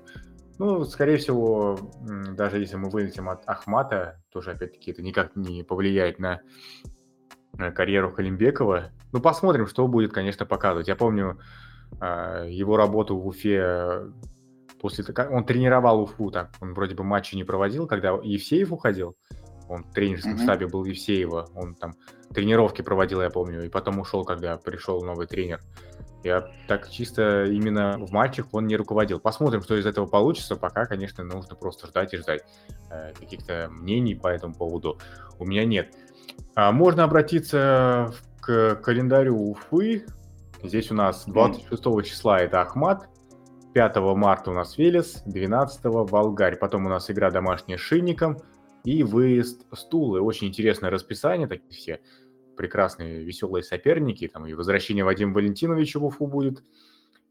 Ну, 0.59 0.85
скорее 0.85 1.19
всего, 1.19 1.79
даже 2.35 2.59
если 2.59 2.77
мы 2.77 2.91
вылетим 2.91 3.29
от 3.29 3.49
Ахмата, 3.49 4.21
тоже, 4.33 4.53
опять-таки, 4.53 4.91
это 4.91 5.03
никак 5.03 5.37
не 5.37 5.62
повлияет 5.62 6.19
на 6.19 6.41
карьеру 7.75 8.12
Халимбекова. 8.12 8.91
Ну, 9.12 9.21
посмотрим, 9.21 9.67
что 9.67 9.87
будет, 9.87 10.12
конечно, 10.12 10.47
показывать. 10.47 10.88
Я 10.88 10.97
помню, 10.97 11.38
а, 12.00 12.45
его 12.45 12.77
работу 12.77 13.17
в 13.17 13.27
Уфе 13.27 14.11
после 14.81 15.05
того, 15.05 15.35
он 15.35 15.45
тренировал 15.45 16.03
Уфу, 16.03 16.31
так, 16.31 16.50
он 16.61 16.75
вроде 16.75 16.95
бы 16.95 17.05
матчи 17.05 17.35
не 17.35 17.45
проводил, 17.45 17.87
когда 17.87 18.11
Евсеев 18.11 18.73
уходил, 18.73 19.17
он 19.69 19.85
в 19.85 19.93
тренерском 19.93 20.35
mm-hmm. 20.35 20.43
штабе 20.43 20.67
был 20.67 20.85
Евсеева, 20.85 21.49
он 21.55 21.75
там 21.75 21.95
тренировки 22.33 22.83
проводил, 22.83 23.21
я 23.21 23.31
помню, 23.31 23.65
и 23.65 23.69
потом 23.69 23.99
ушел, 23.99 24.25
когда 24.25 24.57
пришел 24.57 25.03
новый 25.03 25.27
тренер. 25.27 25.61
Я 26.25 26.50
так 26.66 26.90
чисто 26.90 27.44
именно 27.44 27.96
в 27.98 28.10
матчах 28.10 28.48
он 28.52 28.66
не 28.66 28.76
руководил. 28.76 29.20
Посмотрим, 29.20 29.62
что 29.62 29.76
из 29.76 29.87
этого 29.87 30.06
получится. 30.06 30.56
Пока, 30.56 30.87
конечно, 30.87 31.22
нужно 31.22 31.54
просто 31.54 31.87
ждать 31.87 32.12
и 32.12 32.16
ждать. 32.16 32.42
Э, 32.90 33.12
каких-то 33.12 33.68
мнений 33.70 34.14
по 34.14 34.28
этому 34.28 34.54
поводу 34.54 34.98
у 35.38 35.44
меня 35.44 35.64
нет. 35.64 35.94
А 36.54 36.72
можно 36.72 37.04
обратиться 37.04 38.12
к 38.40 38.76
календарю 38.76 39.37
Уфы. 39.37 40.06
Здесь 40.62 40.90
у 40.90 40.94
нас 40.94 41.25
26 41.26 41.82
числа 42.04 42.40
это 42.40 42.62
Ахмат, 42.62 43.08
5 43.75 43.96
марта 44.16 44.50
у 44.50 44.54
нас 44.54 44.76
Велес, 44.76 45.22
12 45.25 45.84
Волгарь. 45.84 46.56
Потом 46.56 46.87
у 46.87 46.88
нас 46.88 47.10
игра 47.10 47.30
домашняя 47.30 47.78
с 47.78 47.80
Шинником 47.80 48.38
и 48.82 49.04
выезд 49.04 49.66
Стулы. 49.72 50.20
Очень 50.20 50.48
интересное 50.48 50.90
расписание, 50.90 51.46
такие 51.46 51.70
все 51.70 52.00
прекрасные, 52.59 53.23
веселые 53.23 53.62
соперники. 53.62 54.29
Там 54.29 54.47
и 54.47 54.53
возвращение 54.53 55.05
Вадима 55.05 55.33
Валентиновича 55.33 55.99
в 55.99 56.05
Уфу 56.05 56.27
будет, 56.27 56.62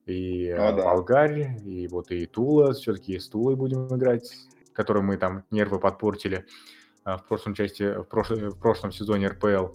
и 0.07 0.49
а, 0.49 0.71
да. 0.71 0.83
Волгарь, 0.83 1.59
и 1.63 1.87
вот 1.87 2.09
и 2.11 2.25
Тула. 2.25 2.73
Все-таки 2.73 3.19
с 3.19 3.27
Тулой 3.27 3.55
будем 3.55 3.87
играть, 3.95 4.33
которым 4.73 5.05
мы 5.05 5.17
там 5.17 5.43
нервы 5.51 5.79
подпортили 5.79 6.45
а, 7.03 7.17
в 7.17 7.27
прошлом 7.27 7.53
части, 7.53 7.83
в, 7.83 8.05
прошлом, 8.05 8.49
в 8.49 8.59
прошлом 8.59 8.91
сезоне 8.91 9.27
РПЛ. 9.27 9.67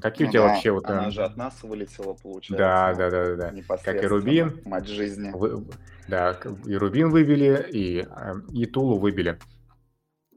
Какие 0.00 0.26
ну, 0.26 0.28
у 0.28 0.32
тебя 0.32 0.42
да, 0.42 0.48
вообще 0.48 0.70
вот... 0.70 0.86
Она 0.86 1.10
же 1.10 1.22
от 1.22 1.36
нас 1.36 1.62
вылетела, 1.62 2.14
получается. 2.14 2.56
Да, 2.56 2.94
да, 2.94 3.10
да, 3.10 3.52
да. 3.52 3.76
Как 3.84 4.02
и 4.02 4.06
Рубин. 4.06 4.60
Матч 4.64 4.88
жизни. 4.88 5.30
Вы, 5.32 5.64
да, 6.08 6.38
и 6.66 6.74
Рубин 6.74 7.10
выбили, 7.10 7.66
и, 7.70 8.06
и 8.52 8.66
Тулу 8.66 8.98
выбили. 8.98 9.38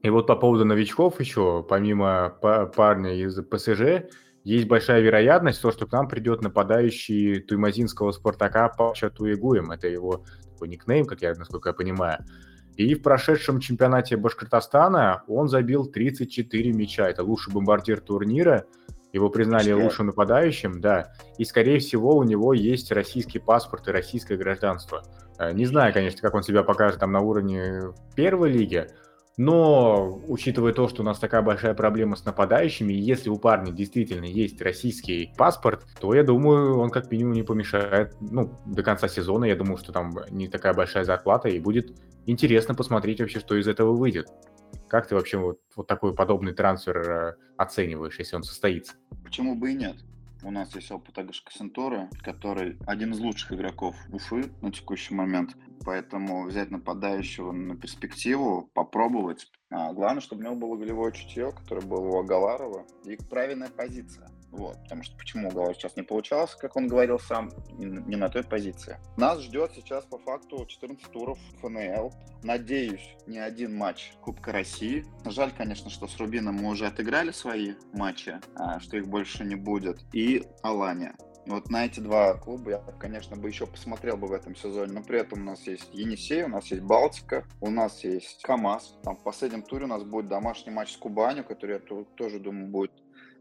И 0.03 0.09
вот 0.09 0.27
по 0.27 0.35
поводу 0.35 0.65
новичков 0.65 1.19
еще, 1.19 1.63
помимо 1.67 2.29
парня 2.75 3.13
из 3.13 3.35
ПСЖ, 3.43 4.09
есть 4.43 4.67
большая 4.67 5.01
вероятность, 5.01 5.61
то, 5.61 5.71
что 5.71 5.85
к 5.85 5.91
нам 5.91 6.07
придет 6.07 6.41
нападающий 6.41 7.41
туймазинского 7.41 8.11
Спартака 8.11 8.69
Пача 8.69 9.11
Туегуем. 9.11 9.71
Это 9.71 9.87
его 9.87 10.25
такой 10.53 10.69
никнейм, 10.69 11.05
как 11.05 11.21
я, 11.21 11.35
насколько 11.35 11.69
я 11.69 11.73
понимаю. 11.73 12.25
И 12.77 12.95
в 12.95 13.03
прошедшем 13.03 13.59
чемпионате 13.59 14.17
Башкортостана 14.17 15.23
он 15.27 15.47
забил 15.47 15.85
34 15.85 16.71
мяча. 16.73 17.07
Это 17.07 17.23
лучший 17.23 17.53
бомбардир 17.53 17.99
турнира. 17.99 18.65
Его 19.13 19.29
признали 19.29 19.71
Что? 19.71 19.75
лучшим 19.75 20.05
нападающим, 20.07 20.79
да. 20.79 21.11
И, 21.37 21.43
скорее 21.43 21.79
всего, 21.79 22.15
у 22.15 22.23
него 22.23 22.53
есть 22.53 22.91
российский 22.91 23.39
паспорт 23.39 23.87
и 23.87 23.91
российское 23.91 24.37
гражданство. 24.37 25.03
Э, 25.37 25.51
не 25.51 25.65
знаю, 25.65 25.93
конечно, 25.93 26.21
как 26.21 26.33
он 26.33 26.43
себя 26.43 26.63
покажет 26.63 27.01
там 27.01 27.11
на 27.11 27.19
уровне 27.19 27.81
первой 28.15 28.51
лиги, 28.51 28.87
но, 29.43 30.21
учитывая 30.27 30.71
то, 30.71 30.87
что 30.87 31.01
у 31.01 31.05
нас 31.05 31.17
такая 31.17 31.41
большая 31.41 31.73
проблема 31.73 32.15
с 32.15 32.23
нападающими, 32.25 32.93
если 32.93 33.29
у 33.29 33.39
парня 33.39 33.71
действительно 33.71 34.25
есть 34.25 34.61
российский 34.61 35.33
паспорт, 35.35 35.83
то 35.99 36.13
я 36.13 36.23
думаю, 36.23 36.77
он 36.77 36.91
как 36.91 37.09
минимум 37.09 37.33
не 37.33 37.41
помешает, 37.41 38.15
ну, 38.21 38.51
до 38.67 38.83
конца 38.83 39.07
сезона, 39.07 39.45
я 39.45 39.55
думаю, 39.55 39.77
что 39.77 39.91
там 39.91 40.15
не 40.29 40.47
такая 40.47 40.75
большая 40.75 41.05
зарплата, 41.05 41.49
и 41.49 41.59
будет 41.59 41.91
интересно 42.27 42.75
посмотреть 42.75 43.19
вообще, 43.19 43.39
что 43.39 43.55
из 43.55 43.67
этого 43.67 43.93
выйдет. 43.93 44.27
Как 44.87 45.07
ты 45.07 45.15
вообще 45.15 45.39
вот, 45.39 45.59
вот 45.75 45.87
такой 45.87 46.13
подобный 46.13 46.53
трансфер 46.53 46.97
э, 46.97 47.35
оцениваешь, 47.57 48.19
если 48.19 48.35
он 48.35 48.43
состоится? 48.43 48.93
Почему 49.23 49.55
бы 49.55 49.71
и 49.71 49.73
нет? 49.73 49.95
У 50.43 50.49
нас 50.49 50.73
есть 50.75 50.91
опыт 50.91 51.17
Агашка 51.17 51.51
Сентора, 51.51 52.09
который 52.23 52.77
один 52.87 53.11
из 53.11 53.19
лучших 53.19 53.53
игроков 53.53 53.95
Уфы 54.11 54.51
на 54.61 54.71
текущий 54.71 55.13
момент. 55.13 55.55
Поэтому 55.85 56.45
взять 56.45 56.71
нападающего 56.71 57.51
на 57.51 57.75
перспективу, 57.75 58.69
попробовать. 58.73 59.51
А 59.69 59.93
главное, 59.93 60.21
чтобы 60.21 60.41
у 60.41 60.45
него 60.45 60.55
было 60.55 60.77
голевое 60.77 61.11
чутье, 61.11 61.51
которое 61.51 61.85
было 61.85 62.07
у 62.07 62.19
Агаларова, 62.19 62.85
и 63.05 63.17
правильная 63.29 63.69
позиция. 63.69 64.29
Вот, 64.51 64.77
потому 64.83 65.03
что 65.03 65.15
почему 65.17 65.47
у 65.47 65.51
Галара 65.51 65.73
сейчас 65.73 65.95
не 65.95 66.03
получалось, 66.03 66.55
как 66.55 66.75
он 66.75 66.87
говорил 66.87 67.19
сам, 67.19 67.51
не 67.77 68.17
на 68.17 68.27
той 68.27 68.43
позиции. 68.43 68.97
Нас 69.15 69.39
ждет 69.39 69.71
сейчас 69.73 70.03
по 70.05 70.17
факту 70.19 70.65
14 70.65 71.09
туров 71.11 71.39
ФНЛ. 71.61 72.11
Надеюсь, 72.43 73.15
не 73.27 73.39
один 73.39 73.75
матч 73.75 74.11
Кубка 74.21 74.51
России. 74.51 75.05
Жаль, 75.25 75.51
конечно, 75.57 75.89
что 75.89 76.07
с 76.07 76.17
Рубином 76.17 76.55
мы 76.55 76.69
уже 76.69 76.85
отыграли 76.85 77.31
свои 77.31 77.75
матчи, 77.93 78.39
а, 78.55 78.79
что 78.81 78.97
их 78.97 79.07
больше 79.07 79.45
не 79.45 79.55
будет. 79.55 79.99
И 80.13 80.43
Алания. 80.63 81.15
Вот 81.47 81.69
на 81.69 81.85
эти 81.85 81.99
два 81.99 82.35
клуба 82.35 82.71
я, 82.71 82.77
конечно, 82.99 83.35
бы 83.35 83.47
еще 83.47 83.65
посмотрел 83.65 84.15
бы 84.15 84.27
в 84.27 84.31
этом 84.31 84.55
сезоне, 84.55 84.93
но 84.93 85.01
при 85.01 85.19
этом 85.19 85.41
у 85.41 85.45
нас 85.45 85.65
есть 85.65 85.89
Енисей, 85.91 86.43
у 86.43 86.49
нас 86.49 86.67
есть 86.67 86.83
Балтика, 86.83 87.45
у 87.61 87.71
нас 87.71 88.03
есть 88.03 88.43
КАМАЗ. 88.43 88.99
Там 89.03 89.15
в 89.15 89.23
последнем 89.23 89.63
туре 89.63 89.85
у 89.85 89.87
нас 89.87 90.03
будет 90.03 90.27
домашний 90.27 90.71
матч 90.71 90.93
с 90.93 90.97
Кубанью, 90.97 91.43
который 91.43 91.77
я 91.77 92.03
тоже 92.15 92.39
думаю 92.39 92.67
будет 92.67 92.91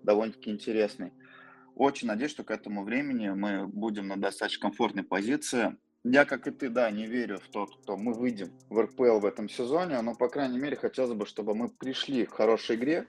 довольно-таки 0.03 0.51
интересный. 0.51 1.13
Очень 1.75 2.09
надеюсь, 2.09 2.33
что 2.33 2.45
к 2.45 2.51
этому 2.51 2.85
времени 2.85 3.31
мы 3.31 3.67
будем 3.67 4.09
на 4.09 4.17
достаточно 4.17 4.69
комфортной 4.69 5.05
позиции. 5.05 5.77
Я, 6.05 6.25
как 6.25 6.47
и 6.47 6.51
ты, 6.51 6.69
да, 6.69 6.91
не 6.91 7.07
верю 7.07 7.39
в 7.39 7.49
то, 7.49 7.67
что 7.67 7.97
мы 7.97 8.15
выйдем 8.15 8.51
в 8.69 8.81
РПЛ 8.81 9.19
в 9.19 9.27
этом 9.27 9.49
сезоне, 9.49 10.01
но, 10.01 10.15
по 10.15 10.29
крайней 10.29 10.59
мере, 10.59 10.77
хотелось 10.77 11.13
бы, 11.13 11.27
чтобы 11.27 11.55
мы 11.55 11.69
пришли 11.69 12.25
к 12.25 12.33
хорошей 12.33 12.77
игре, 12.77 13.07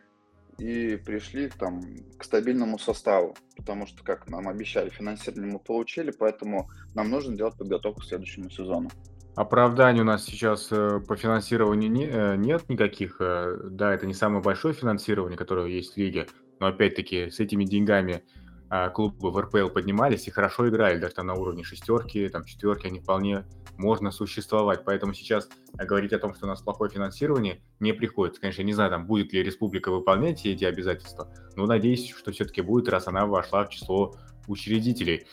и 0.57 0.95
пришли 0.95 1.50
там, 1.50 1.81
к 2.17 2.24
стабильному 2.24 2.77
составу, 2.77 3.36
потому 3.57 3.88
что, 3.88 4.03
как 4.03 4.29
нам 4.29 4.48
обещали, 4.48 4.89
финансирование 4.89 5.53
мы 5.53 5.60
получили, 5.60 6.12
поэтому 6.12 6.69
нам 6.93 7.10
нужно 7.10 7.36
делать 7.36 7.57
подготовку 7.57 8.01
к 8.01 8.05
следующему 8.05 8.50
сезону. 8.50 8.89
Оправданий 9.36 10.01
у 10.01 10.03
нас 10.03 10.25
сейчас 10.25 10.67
э, 10.71 11.00
по 11.07 11.15
финансированию 11.15 11.89
не, 11.89 12.05
э, 12.05 12.36
нет 12.36 12.67
никаких. 12.67 13.21
Э, 13.21 13.57
да, 13.63 13.93
это 13.93 14.05
не 14.05 14.13
самое 14.13 14.43
большое 14.43 14.74
финансирование, 14.74 15.38
которое 15.38 15.67
есть 15.67 15.93
в 15.93 15.98
лиге, 15.98 16.27
но 16.62 16.68
опять-таки 16.68 17.32
с 17.32 17.39
этими 17.39 17.65
деньгами 17.65 18.24
а, 18.70 18.89
клубы 18.89 19.32
в 19.32 19.38
РПЛ 19.38 19.70
поднимались 19.70 20.27
и 20.27 20.32
хорошо 20.32 20.70
играли, 20.70 21.00
даже 21.00 21.15
там 21.15 21.25
на 21.25 21.34
уровне 21.34 21.63
шестерки, 21.63 22.30
там 22.30 22.46
четверки, 22.46 22.86
они 22.86 23.00
вполне 23.00 23.46
можно 23.77 24.12
существовать. 24.12 24.84
Поэтому 24.86 25.15
сейчас 25.15 25.50
говорить 25.74 26.13
о 26.13 26.20
том, 26.20 26.36
что 26.36 26.46
у 26.46 26.50
нас 26.50 26.62
плохое 26.62 26.91
финансирование, 26.91 27.62
не 27.80 27.93
приходится. 27.93 28.39
Конечно, 28.39 28.62
не 28.62 28.74
знаю, 28.74 28.91
там 28.91 29.08
будет 29.08 29.34
ли 29.34 29.41
республика 29.41 29.89
выполнять 29.91 30.45
эти 30.45 30.63
обязательства, 30.63 31.34
но 31.56 31.65
надеюсь, 31.65 32.13
что 32.15 32.32
все-таки 32.32 32.62
будет, 32.62 32.88
раз 32.89 33.08
она 33.08 33.26
вошла 33.26 33.65
в 33.65 33.69
число 33.69 34.15
учредителей. 34.47 35.26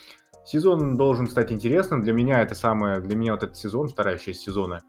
Сезон 0.47 0.97
должен 0.97 1.29
стать 1.29 1.53
интересным. 1.53 2.03
Для 2.03 2.15
меня 2.15 2.41
это 2.41 2.55
самое, 2.55 3.01
для 3.01 3.15
меня 3.15 3.35
вот 3.35 3.43
этот 3.43 3.59
сезон, 3.59 3.89
вторая 3.89 4.17
часть 4.17 4.41
сезона, 4.41 4.83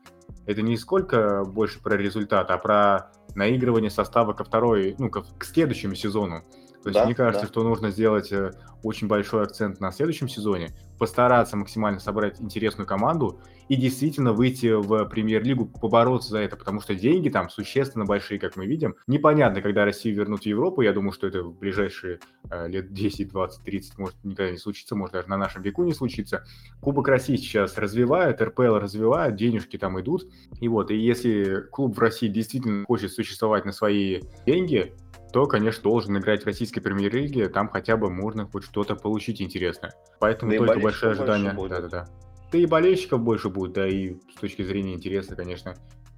это 0.46 0.62
не 0.62 0.78
сколько 0.78 1.44
больше 1.46 1.82
про 1.82 1.96
результат, 1.96 2.52
а 2.52 2.58
про 2.58 3.12
наигрывание 3.36 3.92
состава 3.92 4.34
ко 4.34 4.44
второй, 4.44 4.96
ну, 4.98 5.10
к, 5.10 5.44
следующему 5.44 5.96
сезону. 5.96 6.44
То 6.90 6.98
есть 6.98 7.02
да, 7.02 7.06
мне 7.06 7.16
кажется, 7.16 7.46
да. 7.46 7.52
что 7.52 7.64
нужно 7.64 7.92
сделать 7.92 8.32
э, 8.32 8.52
очень 8.82 9.08
большой 9.08 9.44
акцент 9.44 9.80
на 9.80 9.92
следующем 9.92 10.28
сезоне, 10.28 10.70
постараться 10.98 11.56
максимально 11.56 12.00
собрать 12.00 12.42
интересную 12.42 12.88
команду 12.88 13.40
и 13.68 13.76
действительно 13.76 14.34
выйти 14.34 14.74
в 14.74 15.06
премьер-лигу, 15.06 15.68
побороться 15.68 16.32
за 16.32 16.40
это, 16.40 16.58
потому 16.58 16.82
что 16.82 16.96
деньги 16.96 17.30
там 17.30 17.50
существенно 17.50 18.06
большие, 18.06 18.40
как 18.40 18.56
мы 18.56 18.66
видим. 18.66 18.96
Непонятно, 19.06 19.62
когда 19.62 19.86
Россию 19.86 20.16
вернут 20.16 20.42
в 20.42 20.46
Европу, 20.48 20.82
я 20.82 20.92
думаю, 20.92 21.12
что 21.12 21.28
это 21.28 21.44
в 21.44 21.58
ближайшие 21.58 22.20
э, 22.50 22.68
лет 22.68 22.92
10, 22.92 23.30
20, 23.30 23.64
30 23.64 23.98
может 24.00 24.16
никогда 24.24 24.52
не 24.52 24.58
случится, 24.58 24.96
может 24.96 25.14
даже 25.14 25.30
на 25.30 25.38
нашем 25.38 25.62
веку 25.62 25.84
не 25.84 25.94
случится. 25.94 26.44
Кубок 26.82 27.08
России 27.08 27.36
сейчас 27.36 27.78
развивают, 27.78 28.42
РПЛ 28.42 28.78
развивают, 28.78 29.36
денежки 29.36 29.78
там 29.78 30.00
идут. 30.02 30.24
И 30.60 30.68
вот, 30.68 30.90
и 30.90 30.98
если 30.98 31.62
клуб 31.72 31.96
в 31.96 32.00
России 32.00 32.28
действительно 32.28 32.86
хочет 32.86 33.12
существовать 33.12 33.66
на 33.66 33.72
свои 33.72 34.22
деньги, 34.48 34.96
то, 35.32 35.46
конечно, 35.46 35.84
должен 35.84 36.18
играть 36.18 36.44
в 36.44 36.46
российской 36.46 36.82
премьер-лиге, 36.82 37.50
там 37.50 37.70
хотя 37.70 37.98
бы 37.98 38.10
можно 38.10 38.48
хоть 38.48 38.64
что-то 38.64 38.96
получить 38.96 39.42
интересное. 39.42 39.94
Поэтому 40.20 40.52
да 40.52 40.58
только 40.58 40.80
большое 40.80 41.12
ожидание. 41.12 41.54
Да-да-да. 41.54 42.08
Да 42.52 42.58
и 42.58 42.66
болельщиков 42.66 43.22
больше 43.22 43.50
будет, 43.50 43.74
да 43.74 43.88
и 43.88 44.16
с 44.36 44.40
точки 44.40 44.64
зрения 44.64 44.96
интереса, 44.96 45.36
конечно, 45.36 45.76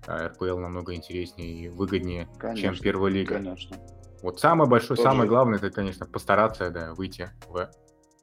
а, 0.07 0.29
РПЛ 0.29 0.57
намного 0.57 0.95
интереснее 0.95 1.65
и 1.65 1.67
выгоднее, 1.67 2.29
конечно, 2.39 2.73
чем 2.73 2.81
первая 2.81 3.11
лига. 3.11 3.35
Конечно. 3.35 3.77
Вот 4.21 4.39
самое 4.39 4.69
большое, 4.69 4.97
Тоже... 4.97 5.09
самое 5.09 5.27
главное, 5.27 5.57
это, 5.57 5.71
конечно, 5.71 6.05
постараться, 6.05 6.69
да, 6.69 6.93
выйти 6.93 7.29
в 7.47 7.69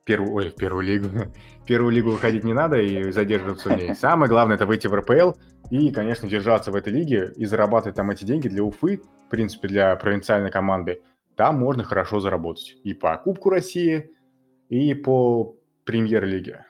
первую, 0.08 0.32
ой, 0.32 0.48
в 0.48 0.54
первую 0.54 0.86
лигу. 0.86 1.08
первую 1.66 1.92
лигу 1.92 2.10
выходить 2.10 2.42
не 2.42 2.54
надо 2.54 2.80
и 2.80 3.12
задерживаться 3.12 3.68
в 3.68 3.76
ней. 3.76 3.94
Самое 3.94 4.30
главное, 4.30 4.56
это 4.56 4.64
выйти 4.64 4.86
в 4.86 4.94
РПЛ 4.94 5.32
и, 5.70 5.90
конечно, 5.92 6.26
держаться 6.26 6.72
в 6.72 6.76
этой 6.76 6.94
лиге 6.94 7.30
и 7.36 7.44
зарабатывать 7.44 7.96
там 7.96 8.10
эти 8.10 8.24
деньги 8.24 8.48
для 8.48 8.64
Уфы, 8.64 9.02
в 9.26 9.30
принципе, 9.30 9.68
для 9.68 9.94
провинциальной 9.96 10.50
команды. 10.50 11.02
Там 11.36 11.58
можно 11.58 11.84
хорошо 11.84 12.20
заработать. 12.20 12.76
И 12.84 12.94
по 12.94 13.16
Кубку 13.18 13.50
России, 13.50 14.10
и 14.70 14.94
по 14.94 15.56
премьер-лиге. 15.84 16.64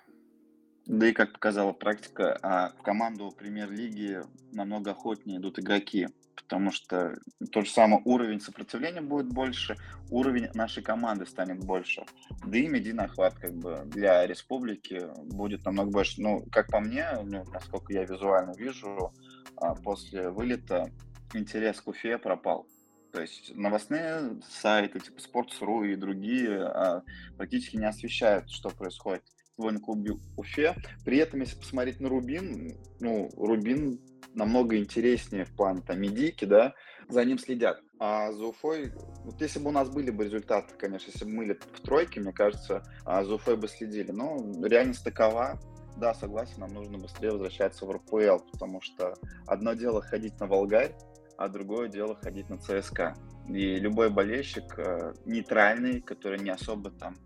Да 0.86 1.06
и, 1.06 1.12
как 1.12 1.32
показала 1.32 1.72
практика, 1.72 2.36
а 2.42 2.72
в 2.76 2.82
команду 2.82 3.32
премьер-лиги 3.38 4.22
намного 4.52 4.90
охотнее 4.90 5.38
идут 5.38 5.60
игроки, 5.60 6.08
потому 6.42 6.70
что 6.72 7.18
тот 7.52 7.66
же 7.66 7.72
самый 7.72 8.00
уровень 8.04 8.40
сопротивления 8.40 9.00
будет 9.00 9.28
больше, 9.28 9.76
уровень 10.10 10.48
нашей 10.54 10.82
команды 10.82 11.26
станет 11.26 11.64
больше. 11.64 12.04
Да 12.46 12.58
и 12.58 12.66
медийный 12.66 13.04
охват 13.04 13.34
как 13.34 13.54
бы 13.54 13.82
для 13.86 14.26
республики 14.26 15.06
будет 15.32 15.64
намного 15.64 15.90
больше. 15.90 16.20
Ну, 16.20 16.44
как 16.50 16.68
по 16.68 16.80
мне, 16.80 17.06
ну, 17.24 17.44
насколько 17.52 17.92
я 17.92 18.04
визуально 18.04 18.52
вижу, 18.56 19.12
а, 19.56 19.74
после 19.74 20.30
вылета 20.30 20.90
интерес 21.34 21.80
к 21.80 21.88
Уфе 21.88 22.18
пропал. 22.18 22.66
То 23.12 23.22
есть 23.22 23.54
новостные 23.54 24.40
сайты 24.50 25.00
типа 25.00 25.18
Sports.ru 25.18 25.88
и 25.88 25.96
другие 25.96 26.62
а, 26.62 27.02
практически 27.36 27.76
не 27.76 27.86
освещают, 27.86 28.50
что 28.50 28.70
происходит 28.70 29.22
футбольном 29.58 29.82
клубе 29.82 30.12
Уфе. 30.36 30.76
При 31.04 31.18
этом, 31.18 31.40
если 31.40 31.58
посмотреть 31.58 32.00
на 32.00 32.08
Рубин, 32.08 32.78
ну, 33.00 33.28
Рубин 33.36 33.98
намного 34.34 34.76
интереснее 34.76 35.44
в 35.44 35.54
плане 35.54 35.82
там 35.82 36.00
медийки, 36.00 36.44
да, 36.44 36.74
за 37.08 37.24
ним 37.24 37.38
следят. 37.38 37.80
А 37.98 38.32
за 38.32 38.46
Уфой, 38.46 38.92
вот 39.24 39.40
если 39.40 39.58
бы 39.58 39.68
у 39.68 39.72
нас 39.72 39.88
были 39.88 40.10
бы 40.10 40.24
результаты, 40.24 40.74
конечно, 40.76 41.10
если 41.10 41.24
бы 41.24 41.30
мы 41.30 41.38
были 41.38 41.58
в 41.72 41.80
тройке, 41.80 42.20
мне 42.20 42.32
кажется, 42.32 42.82
а 43.04 43.24
за 43.24 43.34
Уфой 43.34 43.56
бы 43.56 43.68
следили. 43.68 44.12
Но 44.12 44.36
реальность 44.62 45.04
такова, 45.04 45.58
да, 45.96 46.14
согласен, 46.14 46.60
нам 46.60 46.72
нужно 46.74 46.98
быстрее 46.98 47.32
возвращаться 47.32 47.86
в 47.86 47.90
РПЛ, 47.90 48.38
потому 48.52 48.80
что 48.80 49.14
одно 49.46 49.74
дело 49.74 50.00
ходить 50.00 50.38
на 50.38 50.46
Волгарь, 50.46 50.94
а 51.36 51.48
другое 51.48 51.88
дело 51.88 52.14
ходить 52.14 52.48
на 52.50 52.58
ЦСКА. 52.58 53.16
И 53.48 53.76
любой 53.76 54.10
болельщик 54.10 54.78
э, 54.78 55.14
нейтральный, 55.24 56.00
который 56.00 56.38
не 56.38 56.50
особо 56.50 56.90
там 56.90 57.16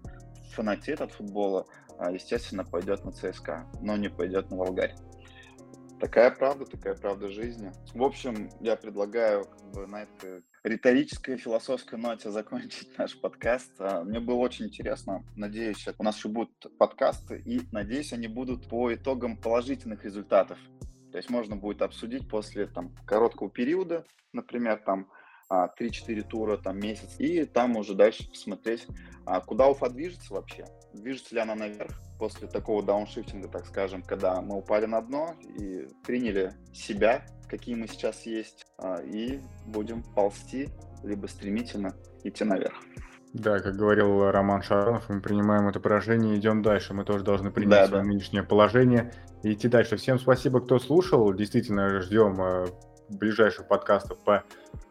фанатеет 0.55 1.01
от 1.01 1.12
футбола, 1.12 1.67
а, 1.99 2.11
естественно, 2.11 2.65
пойдет 2.65 3.05
на 3.05 3.12
ЦСКА, 3.12 3.67
но 3.81 3.97
не 3.97 4.09
пойдет 4.09 4.51
на 4.51 4.57
Волгарь. 4.57 4.95
Такая 6.03 6.33
правда, 6.33 6.67
такая 6.67 6.97
правда 6.97 7.29
жизни. 7.29 7.71
В 7.95 8.03
общем, 8.03 8.51
я 8.59 8.75
предлагаю 8.75 9.45
как 9.45 9.71
бы, 9.71 9.87
на 9.87 10.03
этой 10.03 10.43
риторической 10.65 11.37
философской 11.37 11.97
ноте 11.97 12.29
закончить 12.33 12.99
наш 12.99 13.17
подкаст. 13.17 13.71
А, 13.79 14.03
мне 14.03 14.19
было 14.19 14.35
очень 14.38 14.67
интересно. 14.67 15.25
Надеюсь, 15.37 15.87
у 15.97 16.03
нас 16.03 16.17
еще 16.17 16.29
будут 16.29 16.77
подкасты, 16.77 17.41
и 17.47 17.61
надеюсь, 17.71 18.12
они 18.12 18.27
будут 18.27 18.69
по 18.69 18.93
итогам 18.93 19.37
положительных 19.37 20.05
результатов. 20.05 20.59
То 21.12 21.19
есть 21.19 21.31
можно 21.31 21.55
будет 21.55 21.83
обсудить 21.83 22.29
после 22.29 22.67
там, 22.67 22.93
короткого 23.07 23.49
периода, 23.49 24.05
например, 24.33 24.83
там 24.85 25.07
3-4 25.49 26.23
тура, 26.23 26.57
там 26.57 26.81
месяц, 26.81 27.15
и 27.21 27.45
там 27.45 27.77
уже 27.77 27.95
дальше 27.95 28.29
посмотреть, 28.29 28.88
а 29.25 29.41
куда 29.41 29.69
Уфа 29.69 29.88
движется 29.88 30.35
вообще, 30.35 30.65
движется 30.92 31.35
ли 31.35 31.40
она 31.40 31.55
наверх 31.55 31.92
после 32.18 32.46
такого 32.46 32.83
дауншифтинга, 32.83 33.48
так 33.48 33.66
скажем, 33.66 34.02
когда 34.02 34.40
мы 34.40 34.57
упали 34.57 34.87
на 34.87 35.00
дно 35.00 35.35
и 35.42 35.88
приняли 36.05 36.52
себя, 36.72 37.26
какие 37.48 37.74
мы 37.74 37.88
сейчас 37.88 38.26
есть, 38.26 38.66
а, 38.78 39.02
и 39.02 39.40
будем 39.66 40.02
ползти, 40.02 40.68
либо 41.02 41.26
стремительно 41.26 41.94
идти 42.24 42.44
наверх. 42.44 42.76
Да, 43.33 43.61
как 43.61 43.76
говорил 43.76 44.31
Роман 44.31 44.62
Шаронов, 44.62 45.09
мы 45.09 45.22
принимаем 45.22 45.66
это 45.66 45.81
поражение 45.81 46.35
и 46.35 46.38
идем 46.38 46.62
дальше. 46.62 46.92
Мы 46.92 47.05
тоже 47.05 47.24
должны 47.24 47.50
принять 47.50 47.70
да, 47.70 47.87
свое 47.87 48.02
да. 48.02 48.09
нынешнее 48.09 48.42
положение 48.42 49.12
и 49.42 49.55
идти 49.55 49.68
дальше. 49.68 49.96
Всем 49.96 50.18
спасибо, 50.18 50.61
кто 50.61 50.78
слушал. 50.78 51.33
Действительно, 51.33 52.00
ждем 52.02 52.40
э, 52.42 52.66
ближайших 53.09 53.68
подкастов 53.68 54.22
по 54.22 54.44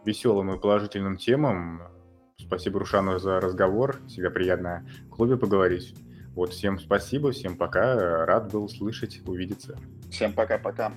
веселым 0.06 0.54
и 0.54 0.60
положительным 0.60 1.18
темам. 1.18 1.84
Спасибо 2.52 2.80
Рушану 2.80 3.18
за 3.18 3.40
разговор. 3.40 4.02
Всегда 4.10 4.30
приятно 4.30 4.86
в 5.06 5.10
клубе 5.12 5.38
поговорить. 5.38 5.96
Вот, 6.36 6.52
всем 6.52 6.80
спасибо, 6.80 7.32
всем 7.32 7.56
пока. 7.56 8.26
Рад 8.26 8.52
был 8.52 8.68
слышать, 8.68 9.22
увидеться. 9.26 9.80
Всем 10.12 10.34
пока-пока. 10.34 10.92